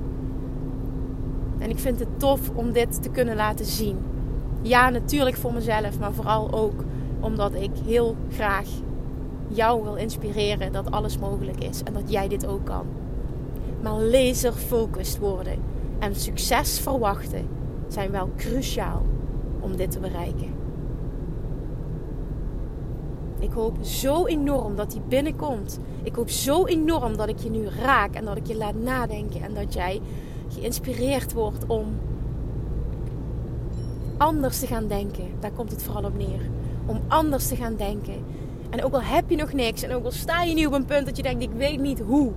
En 1.59 1.71
ik 1.71 1.79
vind 1.79 1.99
het 1.99 2.19
tof 2.19 2.41
om 2.55 2.73
dit 2.73 3.03
te 3.03 3.09
kunnen 3.09 3.37
laten 3.37 3.65
zien. 3.67 3.99
Ja, 4.63 4.89
natuurlijk 4.89 5.37
voor 5.37 5.53
mezelf, 5.53 5.99
maar 5.99 6.13
vooral 6.13 6.53
ook 6.53 6.85
omdat 7.21 7.55
ik 7.55 7.71
heel 7.87 8.17
graag 8.33 8.67
jou 9.49 9.83
wil 9.83 9.95
inspireren 9.95 10.73
dat 10.73 10.91
alles 10.91 11.19
mogelijk 11.19 11.65
is 11.65 11.83
en 11.83 11.93
dat 11.93 12.11
jij 12.11 12.29
dit 12.29 12.47
ook 12.47 12.65
kan. 12.65 12.87
Maar 13.83 14.01
laser-focused 14.01 15.19
worden 15.19 15.59
en 15.99 16.15
succes 16.15 16.81
verwachten 16.81 17.49
zijn 17.89 18.11
wel 18.11 18.31
cruciaal 18.37 19.03
om 19.61 19.77
dit 19.77 19.91
te 19.91 20.01
bereiken. 20.01 20.59
Ik 23.39 23.53
hoop 23.53 23.77
zo 23.81 24.27
enorm 24.27 24.77
dat 24.77 24.91
die 24.91 25.01
binnenkomt. 25.09 25.79
Ik 26.03 26.15
hoop 26.15 26.31
zo 26.31 26.67
enorm 26.67 27.17
dat 27.17 27.29
ik 27.29 27.39
je 27.39 27.51
nu 27.51 27.67
raak 27.67 28.15
en 28.15 28.25
dat 28.25 28.37
ik 28.37 28.47
je 28.47 28.57
laat 28.57 28.75
nadenken 28.75 29.43
en 29.43 29.55
dat 29.55 29.75
jij 29.75 30.01
geïnspireerd 30.49 31.33
wordt 31.33 31.67
om 31.67 31.87
anders 34.17 34.59
te 34.59 34.67
gaan 34.67 34.87
denken. 34.87 35.25
Daar 35.41 35.51
komt 35.51 35.71
het 35.71 35.83
vooral 35.83 36.05
op 36.05 36.17
neer. 36.17 36.41
Om 36.87 37.01
anders 37.09 37.47
te 37.47 37.57
gaan 37.57 37.77
denken. 37.77 38.25
En 38.71 38.85
ook 38.85 38.93
al 38.93 39.03
heb 39.03 39.31
je 39.31 39.37
nog 39.37 39.53
niks 39.53 39.83
en 39.83 39.93
ook 39.93 40.05
al 40.05 40.11
sta 40.11 40.43
je 40.43 40.55
nu 40.55 40.67
op 40.67 40.73
een 40.73 40.85
punt 40.85 41.07
dat 41.07 41.17
je 41.17 41.23
denkt: 41.23 41.43
ik 41.43 41.53
weet 41.57 41.81
niet 41.81 42.01
hoe. 42.01 42.33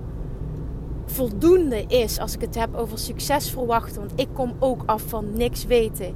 Voldoende 1.06 1.84
is 1.86 2.18
als 2.18 2.34
ik 2.34 2.40
het 2.40 2.54
heb 2.54 2.74
over 2.74 2.98
succes 2.98 3.50
verwachten. 3.50 4.00
Want 4.00 4.20
ik 4.20 4.28
kom 4.32 4.52
ook 4.58 4.82
af 4.86 5.02
van 5.02 5.32
niks 5.32 5.64
weten. 5.64 6.14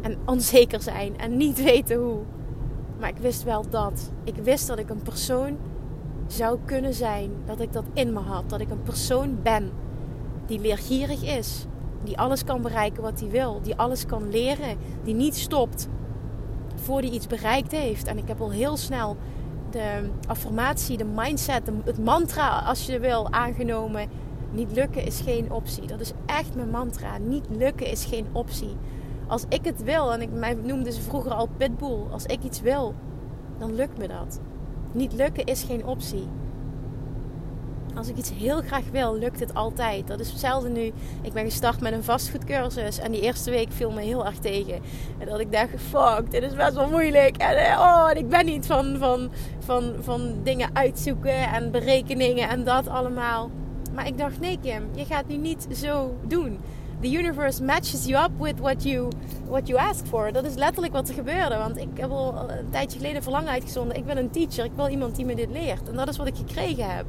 En 0.00 0.16
onzeker 0.26 0.82
zijn 0.82 1.18
en 1.18 1.36
niet 1.36 1.62
weten 1.62 1.96
hoe. 1.96 2.18
Maar 3.00 3.08
ik 3.08 3.16
wist 3.16 3.42
wel 3.42 3.64
dat. 3.70 4.10
Ik 4.24 4.36
wist 4.36 4.66
dat 4.66 4.78
ik 4.78 4.90
een 4.90 5.02
persoon 5.02 5.56
zou 6.26 6.58
kunnen 6.64 6.94
zijn. 6.94 7.30
Dat 7.46 7.60
ik 7.60 7.72
dat 7.72 7.84
in 7.92 8.12
me 8.12 8.20
had. 8.20 8.50
Dat 8.50 8.60
ik 8.60 8.70
een 8.70 8.82
persoon 8.82 9.38
ben 9.42 9.70
die 10.46 10.60
leergierig 10.60 11.36
is. 11.38 11.66
Die 12.04 12.18
alles 12.18 12.44
kan 12.44 12.62
bereiken 12.62 13.02
wat 13.02 13.20
hij 13.20 13.30
wil. 13.30 13.60
Die 13.62 13.76
alles 13.76 14.06
kan 14.06 14.30
leren. 14.30 14.76
Die 15.04 15.14
niet 15.14 15.36
stopt 15.36 15.88
voordat 16.74 17.04
hij 17.04 17.18
iets 17.18 17.26
bereikt 17.26 17.72
heeft. 17.72 18.06
En 18.06 18.18
ik 18.18 18.28
heb 18.28 18.40
al 18.40 18.50
heel 18.50 18.76
snel 18.76 19.16
de 19.70 20.10
affirmatie, 20.26 20.96
de 20.96 21.04
mindset, 21.04 21.62
het 21.84 21.98
mantra 22.04 22.58
als 22.58 22.86
je 22.86 22.98
wil 22.98 23.30
aangenomen. 23.30 24.08
Niet 24.50 24.72
lukken 24.72 25.04
is 25.04 25.20
geen 25.20 25.52
optie. 25.52 25.86
Dat 25.86 26.00
is 26.00 26.12
echt 26.26 26.54
mijn 26.54 26.70
mantra. 26.70 27.18
Niet 27.18 27.44
lukken 27.48 27.86
is 27.86 28.04
geen 28.04 28.26
optie. 28.32 28.76
Als 29.26 29.44
ik 29.48 29.64
het 29.64 29.82
wil, 29.82 30.12
en 30.12 30.22
ik 30.22 30.32
mij 30.32 30.54
noemde 30.54 30.92
ze 30.92 31.00
vroeger 31.00 31.32
al 31.32 31.48
pitbull. 31.56 32.02
Als 32.10 32.24
ik 32.24 32.42
iets 32.42 32.60
wil, 32.60 32.94
dan 33.58 33.74
lukt 33.74 33.98
me 33.98 34.08
dat. 34.08 34.40
Niet 34.92 35.12
lukken 35.12 35.44
is 35.44 35.62
geen 35.62 35.86
optie. 35.86 36.28
Als 37.98 38.08
ik 38.08 38.16
iets 38.16 38.30
heel 38.30 38.60
graag 38.60 38.84
wil, 38.92 39.16
lukt 39.16 39.40
het 39.40 39.54
altijd. 39.54 40.06
Dat 40.06 40.20
is 40.20 40.30
hetzelfde 40.30 40.68
nu. 40.68 40.92
Ik 41.22 41.32
ben 41.32 41.44
gestart 41.44 41.80
met 41.80 41.92
een 41.92 42.04
vastgoedcursus. 42.04 42.98
En 42.98 43.12
die 43.12 43.20
eerste 43.20 43.50
week 43.50 43.72
viel 43.72 43.90
me 43.90 44.00
heel 44.00 44.26
erg 44.26 44.38
tegen. 44.38 44.80
En 45.18 45.26
dat 45.26 45.40
ik 45.40 45.52
dacht, 45.52 45.68
fuck, 45.88 46.30
dit 46.30 46.42
is 46.42 46.54
best 46.54 46.74
wel 46.74 46.88
moeilijk. 46.88 47.36
En 47.36 47.56
eh, 47.56 47.78
oh, 47.80 48.10
ik 48.14 48.28
ben 48.28 48.44
niet 48.46 48.66
van, 48.66 48.96
van, 48.98 49.30
van, 49.58 49.94
van 50.00 50.40
dingen 50.42 50.70
uitzoeken 50.72 51.52
en 51.52 51.70
berekeningen 51.70 52.48
en 52.48 52.64
dat 52.64 52.88
allemaal. 52.88 53.50
Maar 53.94 54.06
ik 54.06 54.18
dacht, 54.18 54.40
nee 54.40 54.58
Kim, 54.62 54.88
je 54.94 55.04
gaat 55.04 55.26
nu 55.26 55.36
niet 55.36 55.66
zo 55.72 56.14
doen. 56.26 56.58
The 57.00 57.12
universe 57.12 57.62
matches 57.62 58.06
you 58.06 58.24
up 58.24 58.30
with 58.38 58.58
what 58.60 58.82
you, 58.82 59.08
what 59.48 59.68
you 59.68 59.80
ask 59.80 60.06
for. 60.06 60.32
Dat 60.32 60.44
is 60.44 60.54
letterlijk 60.54 60.92
wat 60.92 61.08
er 61.08 61.14
gebeurde. 61.14 61.56
Want 61.56 61.76
ik 61.76 61.88
heb 61.94 62.10
al 62.10 62.50
een 62.50 62.70
tijdje 62.70 62.98
geleden 62.98 63.22
verlangen 63.22 63.50
uitgezonden. 63.50 63.96
Ik 63.96 64.04
wil 64.04 64.16
een 64.16 64.30
teacher. 64.30 64.64
Ik 64.64 64.72
wil 64.74 64.88
iemand 64.88 65.16
die 65.16 65.24
me 65.24 65.34
dit 65.34 65.50
leert. 65.50 65.88
En 65.88 65.96
dat 65.96 66.08
is 66.08 66.16
wat 66.16 66.26
ik 66.26 66.36
gekregen 66.36 66.96
heb 66.96 67.04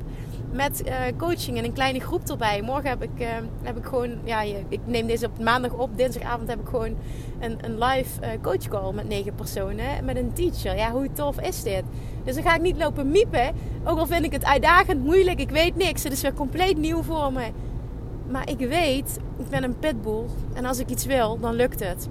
met 0.51 0.81
uh, 0.85 0.93
coaching 1.17 1.57
en 1.57 1.63
een 1.63 1.73
kleine 1.73 1.99
groep 1.99 2.29
erbij. 2.29 2.61
Morgen 2.61 2.89
heb 2.89 3.03
ik, 3.03 3.19
uh, 3.19 3.27
heb 3.61 3.77
ik 3.77 3.85
gewoon, 3.85 4.17
ja, 4.23 4.41
ik 4.69 4.79
neem 4.85 5.07
deze 5.07 5.25
op 5.25 5.39
maandag 5.39 5.71
op. 5.71 5.97
Dinsdagavond 5.97 6.49
heb 6.49 6.59
ik 6.59 6.67
gewoon 6.67 6.95
een, 7.39 7.57
een 7.61 7.77
live 7.77 8.21
uh, 8.21 8.27
coach 8.41 8.67
call 8.67 8.93
met 8.93 9.07
negen 9.07 9.35
personen. 9.35 10.05
Met 10.05 10.17
een 10.17 10.33
teacher. 10.33 10.75
Ja, 10.75 10.91
hoe 10.91 11.11
tof 11.13 11.41
is 11.41 11.63
dit? 11.63 11.83
Dus 12.23 12.35
dan 12.35 12.43
ga 12.43 12.55
ik 12.55 12.61
niet 12.61 12.77
lopen 12.77 13.11
miepen. 13.11 13.51
Ook 13.83 13.97
al 13.97 14.07
vind 14.07 14.25
ik 14.25 14.31
het 14.31 14.45
uitdagend, 14.45 15.03
moeilijk, 15.03 15.39
ik 15.39 15.49
weet 15.49 15.75
niks. 15.75 16.03
Het 16.03 16.13
is 16.13 16.21
weer 16.21 16.33
compleet 16.33 16.77
nieuw 16.77 17.03
voor 17.03 17.33
me. 17.33 17.47
Maar 18.31 18.49
ik 18.49 18.67
weet, 18.67 19.19
ik 19.37 19.49
ben 19.49 19.63
een 19.63 19.79
pitbull. 19.79 20.25
En 20.53 20.65
als 20.65 20.79
ik 20.79 20.89
iets 20.89 21.05
wil, 21.05 21.39
dan 21.39 21.53
lukt 21.53 21.79
het. 21.79 22.09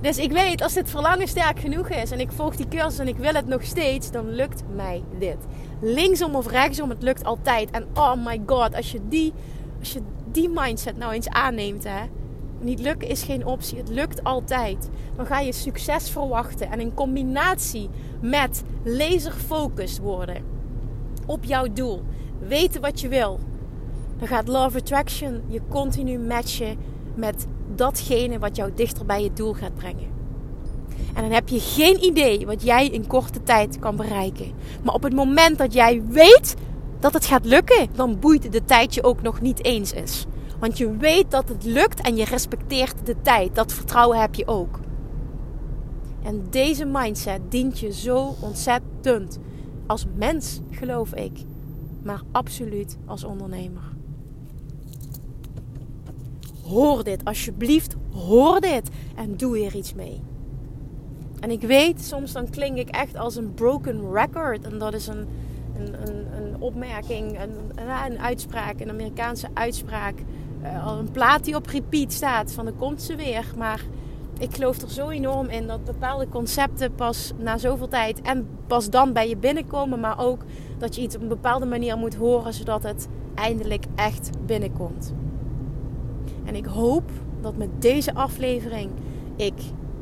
Dus 0.00 0.18
ik 0.18 0.32
weet, 0.32 0.62
als 0.62 0.72
dit 0.72 0.90
verlangen 0.90 1.28
sterk 1.28 1.60
genoeg 1.60 1.88
is 1.88 2.10
en 2.10 2.20
ik 2.20 2.32
volg 2.32 2.56
die 2.56 2.68
cursus 2.68 2.98
en 2.98 3.08
ik 3.08 3.16
wil 3.16 3.34
het 3.34 3.46
nog 3.46 3.62
steeds, 3.62 4.10
dan 4.10 4.30
lukt 4.30 4.62
mij 4.74 5.02
dit. 5.18 5.36
Linksom 5.80 6.34
of 6.34 6.46
rechtsom, 6.46 6.90
het 6.90 7.02
lukt 7.02 7.24
altijd. 7.24 7.70
En 7.70 7.86
oh 7.94 8.14
my 8.24 8.42
god, 8.46 8.74
als 8.74 8.92
je 8.92 9.00
die, 9.08 9.32
als 9.78 9.92
je 9.92 10.00
die 10.30 10.48
mindset 10.48 10.96
nou 10.96 11.12
eens 11.12 11.28
aanneemt, 11.28 11.84
hè. 11.84 12.00
Niet 12.60 12.80
lukken 12.80 13.08
is 13.08 13.22
geen 13.22 13.46
optie, 13.46 13.78
het 13.78 13.88
lukt 13.88 14.24
altijd. 14.24 14.88
Dan 15.16 15.26
ga 15.26 15.40
je 15.40 15.52
succes 15.52 16.10
verwachten 16.10 16.70
en 16.70 16.80
in 16.80 16.94
combinatie 16.94 17.88
met 18.20 18.62
laserfocus 18.84 19.98
worden 19.98 20.42
op 21.26 21.44
jouw 21.44 21.66
doel, 21.72 22.02
weten 22.38 22.80
wat 22.80 23.00
je 23.00 23.08
wil, 23.08 23.38
dan 24.18 24.28
gaat 24.28 24.48
Love 24.48 24.78
Attraction 24.78 25.42
je 25.46 25.60
continu 25.68 26.18
matchen 26.18 26.76
met 27.14 27.46
datgene 27.74 28.38
wat 28.38 28.56
jou 28.56 28.70
dichter 28.74 29.06
bij 29.06 29.22
je 29.22 29.32
doel 29.32 29.52
gaat 29.52 29.74
brengen. 29.74 30.15
En 31.14 31.22
dan 31.22 31.32
heb 31.32 31.48
je 31.48 31.60
geen 31.60 32.04
idee 32.04 32.46
wat 32.46 32.62
jij 32.62 32.88
in 32.88 33.06
korte 33.06 33.42
tijd 33.42 33.78
kan 33.78 33.96
bereiken. 33.96 34.52
Maar 34.84 34.94
op 34.94 35.02
het 35.02 35.14
moment 35.14 35.58
dat 35.58 35.72
jij 35.72 36.02
weet 36.08 36.54
dat 37.00 37.12
het 37.12 37.26
gaat 37.26 37.44
lukken, 37.44 37.88
dan 37.94 38.18
boeit 38.18 38.52
de 38.52 38.64
tijd 38.64 38.94
je 38.94 39.02
ook 39.02 39.22
nog 39.22 39.40
niet 39.40 39.64
eens 39.64 39.92
is. 39.92 40.26
Want 40.60 40.78
je 40.78 40.96
weet 40.96 41.30
dat 41.30 41.48
het 41.48 41.64
lukt 41.64 42.00
en 42.00 42.16
je 42.16 42.24
respecteert 42.24 42.94
de 43.04 43.16
tijd. 43.22 43.54
Dat 43.54 43.72
vertrouwen 43.72 44.20
heb 44.20 44.34
je 44.34 44.46
ook. 44.46 44.80
En 46.22 46.46
deze 46.50 46.84
mindset 46.84 47.40
dient 47.48 47.78
je 47.78 47.92
zo 47.92 48.34
ontzettend. 48.40 49.38
Als 49.86 50.06
mens, 50.14 50.60
geloof 50.70 51.14
ik. 51.14 51.38
Maar 52.02 52.22
absoluut 52.32 52.96
als 53.04 53.24
ondernemer. 53.24 53.82
Hoor 56.62 57.04
dit, 57.04 57.24
alsjeblieft, 57.24 57.94
hoor 58.12 58.60
dit 58.60 58.88
en 59.14 59.36
doe 59.36 59.64
er 59.64 59.74
iets 59.74 59.94
mee. 59.94 60.20
En 61.46 61.52
ik 61.52 61.62
weet, 61.62 62.04
soms 62.04 62.32
dan 62.32 62.50
klink 62.50 62.76
ik 62.76 62.88
echt 62.88 63.16
als 63.16 63.36
een 63.36 63.54
broken 63.54 64.12
record. 64.12 64.64
En 64.64 64.78
dat 64.78 64.94
is 64.94 65.06
een, 65.06 65.28
een, 65.76 65.94
een, 66.08 66.26
een 66.36 66.56
opmerking, 66.58 67.40
een, 67.40 67.50
een, 68.06 68.18
uitspraak, 68.18 68.80
een 68.80 68.90
Amerikaanse 68.90 69.46
uitspraak. 69.52 70.14
Uh, 70.62 70.96
een 70.98 71.10
plaat 71.10 71.44
die 71.44 71.54
op 71.54 71.66
repeat 71.66 72.12
staat 72.12 72.52
van 72.52 72.64
de 72.64 72.72
komt 72.72 73.02
ze 73.02 73.16
weer. 73.16 73.44
Maar 73.56 73.84
ik 74.38 74.54
geloof 74.54 74.82
er 74.82 74.90
zo 74.90 75.08
enorm 75.08 75.48
in 75.48 75.66
dat 75.66 75.84
bepaalde 75.84 76.28
concepten 76.28 76.94
pas 76.94 77.32
na 77.36 77.58
zoveel 77.58 77.88
tijd 77.88 78.22
en 78.22 78.48
pas 78.66 78.90
dan 78.90 79.12
bij 79.12 79.28
je 79.28 79.36
binnenkomen. 79.36 80.00
Maar 80.00 80.18
ook 80.18 80.40
dat 80.78 80.94
je 80.94 81.02
iets 81.02 81.16
op 81.16 81.22
een 81.22 81.28
bepaalde 81.28 81.66
manier 81.66 81.96
moet 81.96 82.14
horen 82.14 82.52
zodat 82.54 82.82
het 82.82 83.08
eindelijk 83.34 83.84
echt 83.94 84.30
binnenkomt. 84.46 85.12
En 86.44 86.54
ik 86.54 86.66
hoop 86.66 87.10
dat 87.40 87.56
met 87.56 87.82
deze 87.82 88.14
aflevering 88.14 88.90
ik 89.36 89.54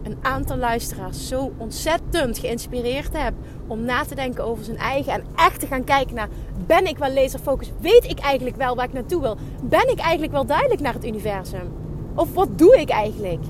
een 0.04 0.16
aantal 0.22 0.56
luisteraars 0.56 1.28
zo 1.28 1.52
ontzettend 1.56 2.38
geïnspireerd 2.38 3.12
heb 3.12 3.34
om 3.66 3.84
na 3.84 4.04
te 4.04 4.14
denken 4.14 4.44
over 4.44 4.64
zijn 4.64 4.76
eigen 4.76 5.12
en 5.12 5.24
echt 5.36 5.60
te 5.60 5.66
gaan 5.66 5.84
kijken 5.84 6.14
naar: 6.14 6.28
ben 6.66 6.86
ik 6.86 6.98
wel 6.98 7.12
laserfocus? 7.12 7.72
Weet 7.80 8.04
ik 8.04 8.18
eigenlijk 8.18 8.56
wel 8.56 8.76
waar 8.76 8.84
ik 8.84 8.92
naartoe 8.92 9.20
wil? 9.20 9.36
Ben 9.62 9.90
ik 9.90 9.98
eigenlijk 9.98 10.32
wel 10.32 10.46
duidelijk 10.46 10.80
naar 10.80 10.94
het 10.94 11.06
universum? 11.06 11.72
Of 12.14 12.34
wat 12.34 12.58
doe 12.58 12.80
ik 12.80 12.90
eigenlijk? 12.90 13.44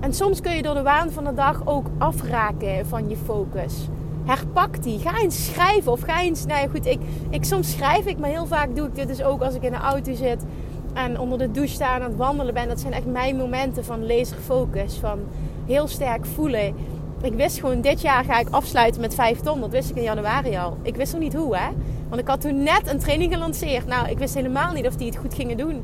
En 0.00 0.14
soms 0.14 0.40
kun 0.40 0.56
je 0.56 0.62
door 0.62 0.74
de 0.74 0.82
waan 0.82 1.10
van 1.10 1.24
de 1.24 1.34
dag 1.34 1.66
ook 1.66 1.86
afraken 1.98 2.86
van 2.86 3.08
je 3.08 3.16
focus. 3.16 3.88
Herpak 4.24 4.82
die. 4.82 4.98
Ga 4.98 5.20
eens 5.20 5.46
schrijven 5.46 5.92
of 5.92 6.00
ga 6.00 6.20
eens. 6.20 6.46
Nou 6.46 6.60
ja, 6.60 6.68
goed, 6.68 6.86
ik, 6.86 7.00
ik, 7.30 7.44
soms 7.44 7.70
schrijf 7.70 8.06
ik, 8.06 8.18
maar 8.18 8.30
heel 8.30 8.46
vaak 8.46 8.76
doe 8.76 8.86
ik 8.86 8.94
dit 8.94 9.08
dus 9.08 9.22
ook 9.22 9.42
als 9.42 9.54
ik 9.54 9.62
in 9.62 9.70
de 9.70 9.76
auto 9.76 10.14
zit 10.14 10.44
en 10.94 11.18
onder 11.18 11.38
de 11.38 11.50
douche 11.50 11.74
staan 11.74 12.02
aan 12.02 12.08
het 12.10 12.16
wandelen 12.16 12.54
ben, 12.54 12.68
dat 12.68 12.80
zijn 12.80 12.92
echt 12.92 13.06
mijn 13.06 13.36
momenten 13.36 13.84
van 13.84 14.06
laserfocus. 14.06 14.94
Van 14.98 15.18
heel 15.66 15.88
sterk 15.88 16.26
voelen. 16.26 16.74
Ik 17.22 17.34
wist 17.34 17.60
gewoon, 17.60 17.80
dit 17.80 18.00
jaar 18.00 18.24
ga 18.24 18.38
ik 18.38 18.48
afsluiten 18.50 19.00
met 19.00 19.14
5 19.14 19.40
ton. 19.40 19.60
Dat 19.60 19.70
wist 19.70 19.90
ik 19.90 19.96
in 19.96 20.02
januari 20.02 20.56
al. 20.56 20.76
Ik 20.82 20.96
wist 20.96 21.12
nog 21.12 21.22
niet 21.22 21.34
hoe, 21.34 21.56
hè. 21.56 21.68
Want 22.08 22.20
ik 22.20 22.28
had 22.28 22.40
toen 22.40 22.62
net 22.62 22.82
een 22.86 22.98
training 22.98 23.32
gelanceerd. 23.32 23.86
Nou, 23.86 24.08
ik 24.08 24.18
wist 24.18 24.34
helemaal 24.34 24.72
niet 24.72 24.86
of 24.86 24.96
die 24.96 25.06
het 25.06 25.16
goed 25.16 25.34
gingen 25.34 25.56
doen. 25.56 25.82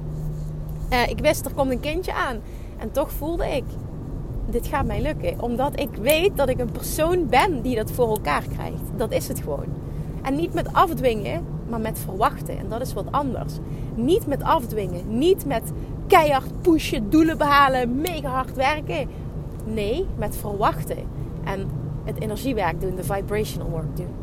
Uh, 0.92 1.08
ik 1.08 1.18
wist 1.18 1.44
er 1.44 1.52
komt 1.52 1.70
een 1.70 1.80
kindje 1.80 2.14
aan. 2.14 2.40
En 2.78 2.90
toch 2.90 3.10
voelde 3.10 3.46
ik, 3.46 3.64
dit 4.50 4.66
gaat 4.66 4.86
mij 4.86 5.02
lukken. 5.02 5.40
Omdat 5.40 5.80
ik 5.80 5.88
weet 6.00 6.36
dat 6.36 6.48
ik 6.48 6.58
een 6.58 6.72
persoon 6.72 7.26
ben 7.26 7.62
die 7.62 7.76
dat 7.76 7.90
voor 7.90 8.08
elkaar 8.08 8.42
krijgt. 8.54 8.82
Dat 8.96 9.12
is 9.12 9.28
het 9.28 9.40
gewoon. 9.40 9.66
En 10.22 10.36
niet 10.36 10.54
met 10.54 10.72
afdwingen, 10.72 11.46
maar 11.70 11.80
met 11.80 11.98
verwachten. 11.98 12.58
En 12.58 12.68
dat 12.68 12.80
is 12.80 12.92
wat 12.92 13.06
anders. 13.10 13.54
Niet 13.94 14.26
met 14.26 14.42
afdwingen. 14.42 15.18
Niet 15.18 15.46
met 15.46 15.72
keihard 16.06 16.60
pushen, 16.60 17.10
doelen 17.10 17.38
behalen, 17.38 18.00
mega 18.00 18.28
hard 18.28 18.54
werken. 18.54 19.08
Nee, 19.64 20.06
met 20.16 20.36
verwachten. 20.36 20.96
En 21.44 21.68
het 22.04 22.20
energiewerk 22.20 22.80
doen, 22.80 22.96
de 22.96 23.04
vibrational 23.04 23.70
work 23.70 23.96
doen. 23.96 24.14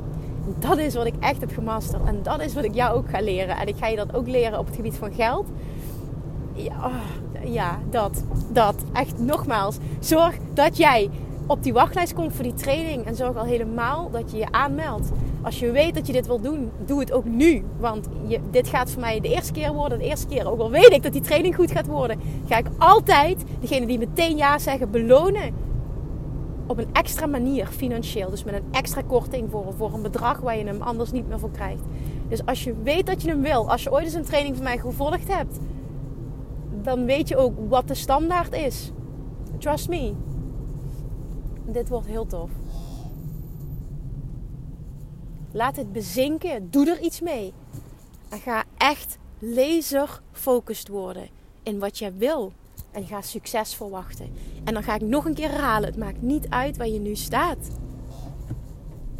dat 0.59 0.77
is 0.77 0.95
wat 0.95 1.05
ik 1.05 1.15
echt 1.19 1.39
heb 1.39 1.51
gemasterd. 1.53 2.03
En 2.05 2.19
dat 2.23 2.41
is 2.41 2.53
wat 2.53 2.63
ik 2.63 2.73
jou 2.73 2.97
ook 2.97 3.09
ga 3.09 3.21
leren. 3.21 3.57
En 3.57 3.67
ik 3.67 3.75
ga 3.77 3.87
je 3.87 3.95
dat 3.95 4.15
ook 4.15 4.27
leren 4.27 4.59
op 4.59 4.65
het 4.65 4.75
gebied 4.75 4.95
van 4.95 5.13
geld. 5.13 5.47
Ja, 6.53 6.73
oh, 6.75 6.93
ja 7.43 7.79
dat. 7.89 8.23
Dat. 8.51 8.75
Echt 8.93 9.19
nogmaals. 9.19 9.77
Zorg 9.99 10.35
dat 10.53 10.77
jij 10.77 11.09
op 11.47 11.63
die 11.63 11.73
wachtlijst 11.73 12.13
komt 12.13 12.33
voor 12.33 12.43
die 12.43 12.53
training. 12.53 13.05
En 13.05 13.15
zorg 13.15 13.35
al 13.35 13.43
helemaal 13.43 14.09
dat 14.09 14.31
je 14.31 14.37
je 14.37 14.51
aanmeldt. 14.51 15.11
Als 15.41 15.59
je 15.59 15.71
weet 15.71 15.95
dat 15.95 16.07
je 16.07 16.13
dit 16.13 16.27
wil 16.27 16.41
doen, 16.41 16.71
doe 16.85 16.99
het 16.99 17.11
ook 17.11 17.25
nu. 17.25 17.63
Want 17.79 18.07
je, 18.27 18.39
dit 18.51 18.67
gaat 18.67 18.91
voor 18.91 19.01
mij 19.01 19.19
de 19.19 19.29
eerste 19.29 19.51
keer 19.51 19.73
worden. 19.73 19.99
De 19.99 20.05
eerste 20.05 20.27
keer, 20.27 20.51
ook 20.51 20.59
al 20.59 20.71
weet 20.71 20.91
ik 20.91 21.03
dat 21.03 21.11
die 21.11 21.21
training 21.21 21.55
goed 21.55 21.71
gaat 21.71 21.87
worden, 21.87 22.19
ga 22.47 22.57
ik 22.57 22.67
altijd 22.77 23.43
degene 23.59 23.85
die 23.85 23.97
meteen 23.97 24.37
ja 24.37 24.59
zeggen 24.59 24.91
belonen. 24.91 25.53
Op 26.67 26.77
een 26.77 26.89
extra 26.93 27.25
manier 27.25 27.67
financieel. 27.67 28.29
Dus 28.29 28.43
met 28.43 28.53
een 28.53 28.65
extra 28.71 29.01
korting 29.07 29.51
voor, 29.51 29.73
voor 29.77 29.93
een 29.93 30.01
bedrag 30.01 30.39
waar 30.39 30.57
je 30.57 30.65
hem 30.65 30.81
anders 30.81 31.11
niet 31.11 31.27
meer 31.27 31.39
voor 31.39 31.51
krijgt. 31.51 31.81
Dus 32.27 32.45
als 32.45 32.63
je 32.63 32.75
weet 32.83 33.05
dat 33.05 33.21
je 33.21 33.29
hem 33.29 33.41
wil, 33.41 33.71
als 33.71 33.83
je 33.83 33.91
ooit 33.91 34.05
eens 34.05 34.13
een 34.13 34.23
training 34.23 34.55
van 34.55 34.63
mij 34.63 34.77
gevolgd 34.77 35.33
hebt, 35.33 35.57
dan 36.81 37.05
weet 37.05 37.27
je 37.27 37.37
ook 37.37 37.53
wat 37.69 37.87
de 37.87 37.95
standaard 37.95 38.53
is. 38.53 38.91
Trust 39.57 39.89
me. 39.89 40.13
Dit 41.67 41.89
wordt 41.89 42.07
heel 42.07 42.25
tof. 42.25 42.49
Laat 45.51 45.75
het 45.75 45.91
bezinken. 45.91 46.69
Doe 46.69 46.89
er 46.89 46.99
iets 46.99 47.21
mee. 47.21 47.53
En 48.29 48.39
ga 48.39 48.63
echt 48.77 49.17
laser-focused 49.39 50.87
worden 50.87 51.27
in 51.63 51.79
wat 51.79 51.97
jij 51.97 52.13
wil. 52.17 52.51
En 52.91 53.05
ga 53.05 53.21
succes 53.21 53.75
verwachten. 53.75 54.29
En 54.63 54.73
dan 54.73 54.83
ga 54.83 54.95
ik 54.95 55.01
nog 55.01 55.25
een 55.25 55.33
keer 55.33 55.49
herhalen. 55.49 55.89
Het 55.89 55.97
maakt 55.97 56.21
niet 56.21 56.49
uit 56.49 56.77
waar 56.77 56.87
je 56.87 56.99
nu 56.99 57.15
staat. 57.15 57.67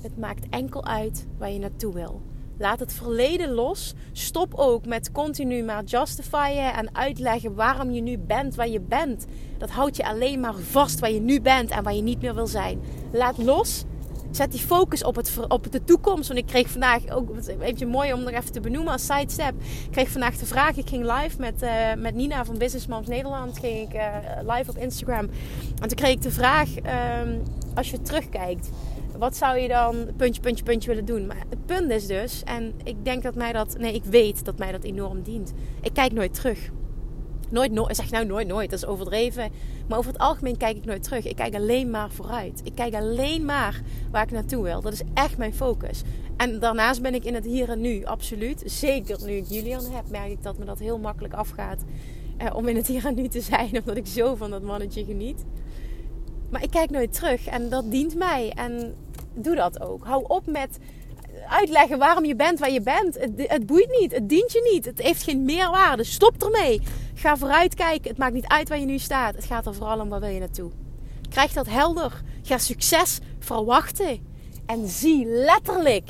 Het 0.01 0.17
maakt 0.17 0.49
enkel 0.49 0.85
uit 0.85 1.25
waar 1.37 1.51
je 1.51 1.59
naartoe 1.59 1.93
wil. 1.93 2.21
Laat 2.59 2.79
het 2.79 2.93
verleden 2.93 3.51
los. 3.51 3.93
Stop 4.11 4.53
ook 4.53 4.85
met 4.85 5.11
continu 5.11 5.63
maar 5.63 5.83
justifyen 5.83 6.73
en 6.73 6.95
uitleggen 6.95 7.55
waarom 7.55 7.91
je 7.91 8.01
nu 8.01 8.17
bent 8.17 8.55
waar 8.55 8.69
je 8.69 8.81
bent. 8.81 9.25
Dat 9.57 9.69
houdt 9.69 9.95
je 9.97 10.05
alleen 10.05 10.39
maar 10.39 10.55
vast 10.55 10.99
waar 10.99 11.11
je 11.11 11.19
nu 11.19 11.41
bent 11.41 11.71
en 11.71 11.83
waar 11.83 11.95
je 11.95 12.01
niet 12.01 12.21
meer 12.21 12.35
wil 12.35 12.47
zijn. 12.47 12.79
Laat 13.11 13.37
los. 13.37 13.83
Zet 14.31 14.51
die 14.51 14.59
focus 14.59 15.03
op, 15.03 15.15
het, 15.15 15.37
op 15.47 15.71
de 15.71 15.83
toekomst. 15.83 16.27
Want 16.27 16.39
ik 16.39 16.45
kreeg 16.45 16.69
vandaag 16.69 17.09
ook, 17.09 17.29
even 17.59 17.87
mooi 17.87 18.13
om 18.13 18.23
nog 18.23 18.31
even 18.31 18.51
te 18.51 18.59
benoemen 18.59 18.91
als 18.91 19.05
sidestep. 19.05 19.53
Ik 19.85 19.91
kreeg 19.91 20.09
vandaag 20.09 20.37
de 20.37 20.45
vraag, 20.45 20.77
ik 20.77 20.89
ging 20.89 21.03
live 21.03 21.39
met, 21.39 21.63
uh, 21.63 21.93
met 21.97 22.15
Nina 22.15 22.45
van 22.45 22.57
Business 22.57 22.87
Moms 22.87 23.07
Nederland. 23.07 23.59
Ging 23.59 23.89
ik 23.89 23.95
uh, 23.95 24.55
live 24.55 24.69
op 24.69 24.77
Instagram. 24.77 25.29
En 25.81 25.87
toen 25.87 25.97
kreeg 25.97 26.11
ik 26.11 26.21
de 26.21 26.31
vraag, 26.31 26.69
um, 26.77 27.43
als 27.75 27.89
je 27.89 28.01
terugkijkt 28.01 28.69
wat 29.17 29.35
zou 29.35 29.57
je 29.57 29.67
dan 29.67 30.07
puntje, 30.17 30.41
puntje, 30.41 30.63
puntje 30.63 30.89
willen 30.89 31.05
doen? 31.05 31.27
Maar 31.27 31.43
het 31.49 31.65
punt 31.65 31.91
is 31.91 32.07
dus, 32.07 32.43
en 32.43 32.73
ik 32.83 33.05
denk 33.05 33.23
dat 33.23 33.35
mij 33.35 33.51
dat, 33.51 33.77
nee, 33.77 33.93
ik 33.93 34.03
weet 34.03 34.45
dat 34.45 34.57
mij 34.57 34.71
dat 34.71 34.83
enorm 34.83 35.21
dient. 35.21 35.53
Ik 35.81 35.93
kijk 35.93 36.11
nooit 36.11 36.33
terug. 36.33 36.69
Nooit, 37.49 37.71
nooit, 37.71 37.95
zeg 37.95 38.11
nou 38.11 38.25
nooit, 38.25 38.47
nooit, 38.47 38.69
dat 38.69 38.79
is 38.79 38.85
overdreven. 38.85 39.51
Maar 39.87 39.97
over 39.97 40.11
het 40.11 40.21
algemeen 40.21 40.57
kijk 40.57 40.77
ik 40.77 40.85
nooit 40.85 41.03
terug. 41.03 41.25
Ik 41.25 41.35
kijk 41.35 41.55
alleen 41.55 41.89
maar 41.89 42.11
vooruit. 42.11 42.61
Ik 42.63 42.75
kijk 42.75 42.93
alleen 42.93 43.45
maar 43.45 43.81
waar 44.11 44.23
ik 44.23 44.31
naartoe 44.31 44.63
wil. 44.63 44.81
Dat 44.81 44.93
is 44.93 45.01
echt 45.13 45.37
mijn 45.37 45.53
focus. 45.53 46.01
En 46.37 46.59
daarnaast 46.59 47.01
ben 47.01 47.13
ik 47.13 47.25
in 47.25 47.33
het 47.33 47.45
hier 47.45 47.69
en 47.69 47.81
nu, 47.81 48.05
absoluut. 48.05 48.63
Zeker 48.65 49.17
nu 49.25 49.31
ik 49.31 49.45
Julian 49.45 49.85
heb, 49.91 50.09
merk 50.09 50.31
ik 50.31 50.43
dat 50.43 50.57
me 50.57 50.65
dat 50.65 50.79
heel 50.79 50.99
makkelijk 50.99 51.33
afgaat. 51.33 51.83
Eh, 52.37 52.55
om 52.55 52.67
in 52.67 52.75
het 52.75 52.87
hier 52.87 53.05
en 53.05 53.15
nu 53.15 53.27
te 53.27 53.41
zijn, 53.41 53.69
omdat 53.79 53.97
ik 53.97 54.07
zo 54.07 54.35
van 54.35 54.49
dat 54.49 54.61
mannetje 54.61 55.05
geniet. 55.05 55.45
Maar 56.49 56.63
ik 56.63 56.69
kijk 56.69 56.89
nooit 56.89 57.13
terug 57.13 57.47
en 57.47 57.69
dat 57.69 57.91
dient 57.91 58.15
mij. 58.15 58.51
En 58.55 58.95
doe 59.43 59.55
dat 59.55 59.81
ook. 59.81 60.05
Hou 60.05 60.23
op 60.27 60.45
met 60.45 60.77
uitleggen 61.47 61.97
waarom 61.97 62.25
je 62.25 62.35
bent 62.35 62.59
waar 62.59 62.71
je 62.71 62.81
bent. 62.81 63.19
Het, 63.19 63.31
het, 63.35 63.65
boeit 63.65 63.99
niet. 63.99 64.11
Het 64.11 64.29
dient 64.29 64.51
je 64.51 64.69
niet. 64.73 64.85
Het 64.85 65.01
heeft 65.01 65.23
geen 65.23 65.45
meerwaarde. 65.45 66.03
Stop 66.03 66.43
ermee. 66.43 66.81
Ga 67.13 67.37
vooruit 67.37 67.75
kijken. 67.75 68.09
Het 68.09 68.17
maakt 68.17 68.33
niet 68.33 68.47
uit 68.47 68.69
waar 68.69 68.79
je 68.79 68.85
nu 68.85 68.97
staat. 68.97 69.35
Het 69.35 69.45
gaat 69.45 69.65
er 69.65 69.75
vooral 69.75 69.99
om 69.99 70.09
waar 70.09 70.19
wil 70.19 70.29
je 70.29 70.39
naartoe. 70.39 70.71
Krijg 71.29 71.53
dat 71.53 71.67
helder. 71.67 72.21
Ga 72.43 72.57
succes 72.57 73.19
verwachten. 73.39 74.19
En 74.65 74.87
zie 74.87 75.25
letterlijk 75.25 76.09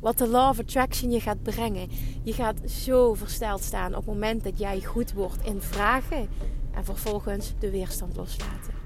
wat 0.00 0.18
de 0.18 0.28
Law 0.28 0.48
of 0.48 0.58
Attraction 0.58 1.10
je 1.10 1.20
gaat 1.20 1.42
brengen. 1.42 1.88
Je 2.22 2.32
gaat 2.32 2.56
zo 2.70 3.14
versteld 3.14 3.62
staan 3.62 3.90
op 3.90 3.96
het 3.96 4.06
moment 4.06 4.44
dat 4.44 4.58
jij 4.58 4.82
goed 4.82 5.12
wordt 5.12 5.44
in 5.44 5.62
vragen. 5.62 6.28
En 6.74 6.84
vervolgens 6.84 7.52
de 7.58 7.70
weerstand 7.70 8.16
loslaten. 8.16 8.81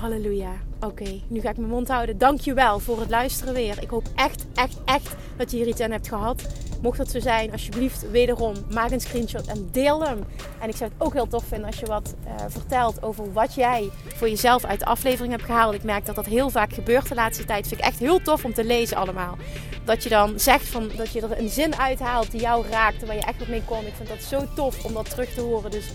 Halleluja. 0.00 0.52
Oké, 0.80 1.20
nu 1.28 1.40
ga 1.40 1.50
ik 1.50 1.56
mijn 1.56 1.70
mond 1.70 1.88
houden. 1.88 2.18
Dankjewel 2.18 2.78
voor 2.78 3.00
het 3.00 3.10
luisteren 3.10 3.54
weer. 3.54 3.82
Ik 3.82 3.90
hoop 3.90 4.08
echt, 4.14 4.44
echt, 4.54 4.76
echt 4.84 5.16
dat 5.36 5.50
je 5.50 5.56
hier 5.56 5.66
iets 5.66 5.80
aan 5.80 5.90
hebt 5.90 6.08
gehad. 6.08 6.42
Mocht 6.82 6.98
dat 6.98 7.10
zo 7.10 7.20
zijn, 7.20 7.52
alsjeblieft 7.52 8.10
wederom 8.10 8.54
maak 8.72 8.90
een 8.90 9.00
screenshot 9.00 9.46
en 9.46 9.68
deel 9.72 10.04
hem. 10.04 10.24
En 10.60 10.68
ik 10.68 10.76
zou 10.76 10.90
het 10.90 11.06
ook 11.06 11.12
heel 11.12 11.26
tof 11.26 11.44
vinden 11.44 11.66
als 11.66 11.78
je 11.78 11.86
wat 11.86 12.14
uh, 12.24 12.34
vertelt 12.48 13.02
over 13.02 13.32
wat 13.32 13.54
jij 13.54 13.90
voor 14.14 14.28
jezelf 14.28 14.64
uit 14.64 14.78
de 14.78 14.86
aflevering 14.86 15.32
hebt 15.32 15.44
gehaald. 15.44 15.74
Ik 15.74 15.82
merk 15.82 16.06
dat 16.06 16.14
dat 16.14 16.26
heel 16.26 16.50
vaak 16.50 16.72
gebeurt 16.72 17.08
de 17.08 17.14
laatste 17.14 17.44
tijd. 17.44 17.68
Vind 17.68 17.80
ik 17.80 17.86
echt 17.86 17.98
heel 17.98 18.22
tof 18.22 18.44
om 18.44 18.54
te 18.54 18.64
lezen 18.64 18.96
allemaal. 18.96 19.36
Dat 19.84 20.02
je 20.02 20.08
dan 20.08 20.40
zegt 20.40 20.66
van, 20.66 20.90
dat 20.96 21.12
je 21.12 21.20
er 21.20 21.38
een 21.38 21.48
zin 21.48 21.76
uithaalt 21.76 22.30
die 22.30 22.40
jou 22.40 22.66
raakt, 22.70 23.06
waar 23.06 23.16
je 23.16 23.22
echt 23.22 23.38
wat 23.38 23.48
mee 23.48 23.62
kon. 23.64 23.86
Ik 23.86 23.94
vind 23.94 24.08
dat 24.08 24.22
zo 24.22 24.44
tof 24.54 24.84
om 24.84 24.92
dat 24.92 25.10
terug 25.10 25.34
te 25.34 25.40
horen. 25.40 25.70
Dus 25.70 25.92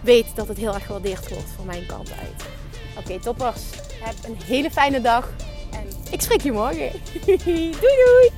weet 0.00 0.36
dat 0.36 0.48
het 0.48 0.56
heel 0.56 0.74
erg 0.74 0.86
gewaardeerd 0.86 1.28
wordt 1.28 1.50
van 1.56 1.66
mijn 1.66 1.86
kant 1.86 2.10
uit. 2.20 2.61
Oké, 3.04 3.20
toppers. 3.20 3.60
Heb 4.00 4.14
een 4.24 4.36
hele 4.44 4.70
fijne 4.70 5.00
dag. 5.00 5.30
En 5.70 5.86
ik 6.10 6.20
spreek 6.20 6.40
je 6.40 6.52
morgen. 6.52 6.90
doei 7.44 7.96
doei. 8.04 8.30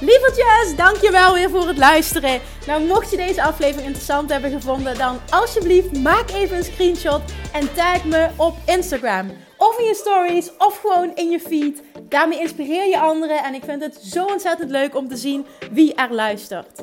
Lievertjes, 0.00 0.76
dankjewel 0.76 1.34
weer 1.34 1.50
voor 1.50 1.66
het 1.66 1.78
luisteren. 1.78 2.40
Nou, 2.66 2.82
mocht 2.86 3.10
je 3.10 3.16
deze 3.16 3.42
aflevering 3.42 3.86
interessant 3.86 4.30
hebben 4.30 4.50
gevonden, 4.50 4.98
dan 4.98 5.20
alsjeblieft 5.30 6.02
maak 6.02 6.30
even 6.30 6.56
een 6.56 6.64
screenshot 6.64 7.22
en 7.52 7.74
tag 7.74 8.04
me 8.04 8.28
op 8.36 8.56
Instagram. 8.66 9.30
Of 9.56 9.78
in 9.78 9.84
je 9.84 9.94
stories, 9.94 10.50
of 10.58 10.78
gewoon 10.80 11.14
in 11.14 11.30
je 11.30 11.40
feed. 11.40 11.82
Daarmee 12.08 12.40
inspireer 12.40 12.88
je 12.88 12.98
anderen 12.98 13.44
en 13.44 13.54
ik 13.54 13.64
vind 13.64 13.82
het 13.82 13.98
zo 14.02 14.24
ontzettend 14.24 14.70
leuk 14.70 14.96
om 14.96 15.08
te 15.08 15.16
zien 15.16 15.46
wie 15.72 15.94
er 15.94 16.14
luistert. 16.14 16.82